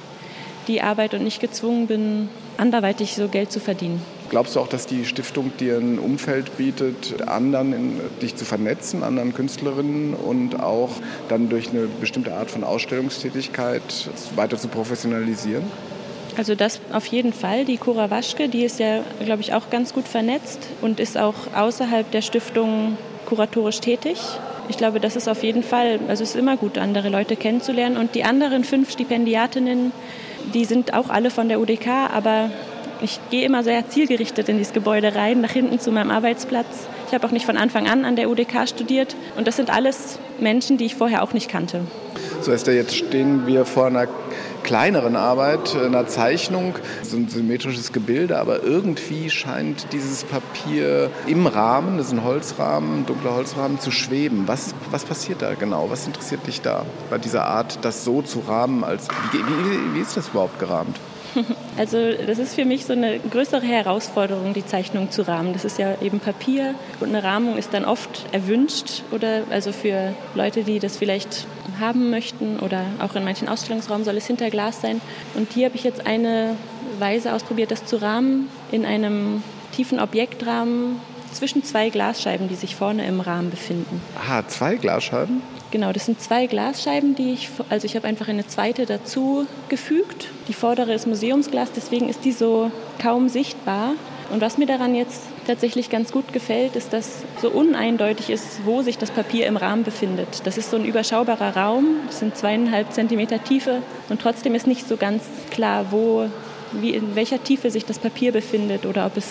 [0.67, 4.01] die Arbeit und nicht gezwungen bin, anderweitig so Geld zu verdienen.
[4.31, 9.03] Glaubst du auch, dass die Stiftung dir ein Umfeld bietet, anderen in, dich zu vernetzen,
[9.03, 10.91] anderen Künstlerinnen und auch
[11.27, 13.83] dann durch eine bestimmte Art von Ausstellungstätigkeit
[14.37, 15.65] weiter zu professionalisieren?
[16.37, 17.65] Also das auf jeden Fall.
[17.65, 21.35] Die Cora Waschke, die ist ja, glaube ich, auch ganz gut vernetzt und ist auch
[21.53, 24.17] außerhalb der Stiftung kuratorisch tätig.
[24.69, 27.97] Ich glaube, das ist auf jeden Fall, also es ist immer gut, andere Leute kennenzulernen.
[27.97, 29.91] Und die anderen fünf Stipendiatinnen,
[30.53, 32.49] die sind auch alle von der UDK, aber
[33.01, 36.87] ich gehe immer sehr zielgerichtet in dieses Gebäude rein, nach hinten zu meinem Arbeitsplatz.
[37.07, 40.19] Ich habe auch nicht von Anfang an an der UDK studiert und das sind alles
[40.39, 41.81] Menschen, die ich vorher auch nicht kannte.
[42.41, 44.07] So Esther, jetzt stehen wir vor einer
[44.63, 51.97] kleineren Arbeit, einer Zeichnung, so ein symmetrisches Gebilde, aber irgendwie scheint dieses Papier im Rahmen,
[51.97, 54.43] das ist ein Holzrahmen, dunkler Holzrahmen, zu schweben.
[54.47, 55.89] Was, was passiert da genau?
[55.89, 58.83] Was interessiert dich da bei dieser Art, das so zu rahmen?
[58.83, 60.97] Als, wie, wie, wie ist das überhaupt gerahmt?
[61.77, 65.53] Also das ist für mich so eine größere Herausforderung, die Zeichnung zu rahmen.
[65.53, 70.13] Das ist ja eben Papier und eine Rahmung ist dann oft erwünscht oder also für
[70.35, 71.47] Leute, die das vielleicht
[71.79, 75.01] haben möchten oder auch in manchen Ausstellungsraum soll es hinter Glas sein.
[75.33, 76.55] Und hier habe ich jetzt eine
[76.99, 79.41] Weise ausprobiert, das zu rahmen in einem
[79.75, 80.99] tiefen Objektrahmen
[81.31, 84.01] zwischen zwei Glasscheiben, die sich vorne im Rahmen befinden.
[84.17, 85.41] Aha, zwei Glasscheiben?
[85.71, 90.27] Genau, das sind zwei Glasscheiben, die ich, also ich habe einfach eine zweite dazu gefügt.
[90.49, 93.93] Die vordere ist Museumsglas, deswegen ist die so kaum sichtbar.
[94.31, 98.81] Und was mir daran jetzt tatsächlich ganz gut gefällt, ist, dass so uneindeutig ist, wo
[98.81, 100.41] sich das Papier im Rahmen befindet.
[100.45, 104.87] Das ist so ein überschaubarer Raum, das sind zweieinhalb Zentimeter Tiefe und trotzdem ist nicht
[104.87, 106.27] so ganz klar, wo,
[106.73, 109.27] wie, in welcher Tiefe sich das Papier befindet oder ob es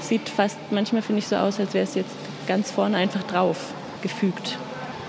[0.00, 2.14] sieht fast, manchmal finde ich so aus, als wäre es jetzt
[2.46, 3.72] ganz vorne einfach drauf
[4.02, 4.58] gefügt.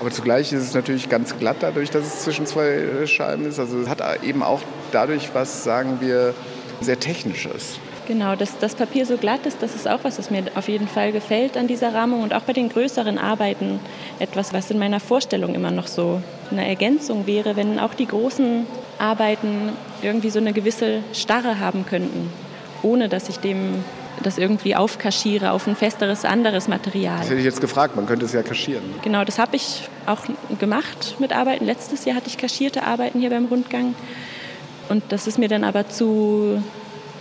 [0.05, 3.57] Aber zugleich ist es natürlich ganz glatt dadurch, dass es zwischen zwei Scheiben ist.
[3.57, 6.35] Also es hat eben auch dadurch was, sagen wir,
[6.79, 7.79] sehr Technisches.
[8.07, 10.87] Genau, dass das Papier so glatt ist, das ist auch was, was mir auf jeden
[10.87, 13.79] Fall gefällt an dieser Rahmung und auch bei den größeren Arbeiten
[14.19, 18.67] etwas, was in meiner Vorstellung immer noch so eine Ergänzung wäre, wenn auch die großen
[18.99, 19.71] Arbeiten
[20.03, 22.29] irgendwie so eine gewisse Starre haben könnten,
[22.83, 23.83] ohne dass ich dem
[24.23, 27.19] das irgendwie aufkaschiere auf ein festeres, anderes Material.
[27.19, 28.83] Das hätte ich jetzt gefragt, man könnte es ja kaschieren.
[29.03, 30.21] Genau, das habe ich auch
[30.59, 31.65] gemacht mit Arbeiten.
[31.65, 33.95] Letztes Jahr hatte ich kaschierte Arbeiten hier beim Rundgang.
[34.89, 36.61] Und das ist mir dann aber zu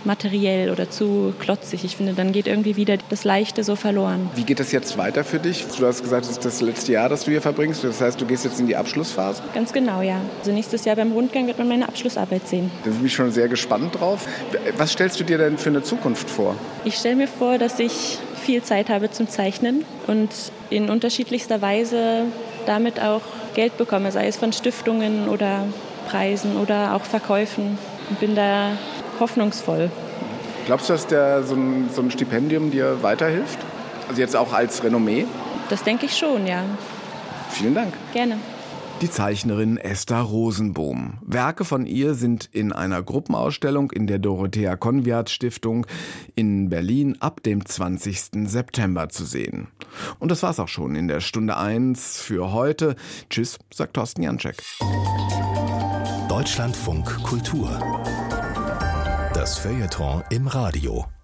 [0.05, 1.83] materiell oder zu klotzig.
[1.83, 4.29] Ich finde, dann geht irgendwie wieder das Leichte so verloren.
[4.35, 5.65] Wie geht es jetzt weiter für dich?
[5.77, 7.83] Du hast gesagt, es ist das letzte Jahr, das du hier verbringst.
[7.83, 9.43] Das heißt, du gehst jetzt in die Abschlussphase?
[9.53, 10.21] Ganz genau, ja.
[10.39, 12.71] Also nächstes Jahr beim Rundgang wird man meine Abschlussarbeit sehen.
[12.83, 14.27] Da bin ich schon sehr gespannt drauf.
[14.77, 16.55] Was stellst du dir denn für eine Zukunft vor?
[16.83, 20.29] Ich stelle mir vor, dass ich viel Zeit habe zum Zeichnen und
[20.69, 22.25] in unterschiedlichster Weise
[22.67, 23.21] damit auch
[23.55, 25.65] Geld bekomme, sei es von Stiftungen oder
[26.09, 27.77] Preisen oder auch Verkäufen.
[28.11, 28.71] Ich bin da
[29.19, 29.89] hoffnungsvoll.
[30.65, 33.59] Glaubst du, dass der, so, ein, so ein Stipendium dir weiterhilft?
[34.07, 35.25] Also jetzt auch als Renommee?
[35.69, 36.63] Das denke ich schon, ja.
[37.49, 37.93] Vielen Dank.
[38.13, 38.37] Gerne.
[39.01, 41.15] Die Zeichnerin Esther Rosenbohm.
[41.21, 45.85] Werke von ihr sind in einer Gruppenausstellung in der Dorothea Konviat Stiftung
[46.33, 48.47] in Berlin ab dem 20.
[48.47, 49.67] September zu sehen.
[50.19, 52.95] Und das war's auch schon in der Stunde 1 für heute.
[53.29, 54.63] Tschüss, sagt Thorsten Janczek.
[56.29, 57.77] Deutschlandfunk Kultur.
[59.35, 61.14] Das Feuilleton im Radio.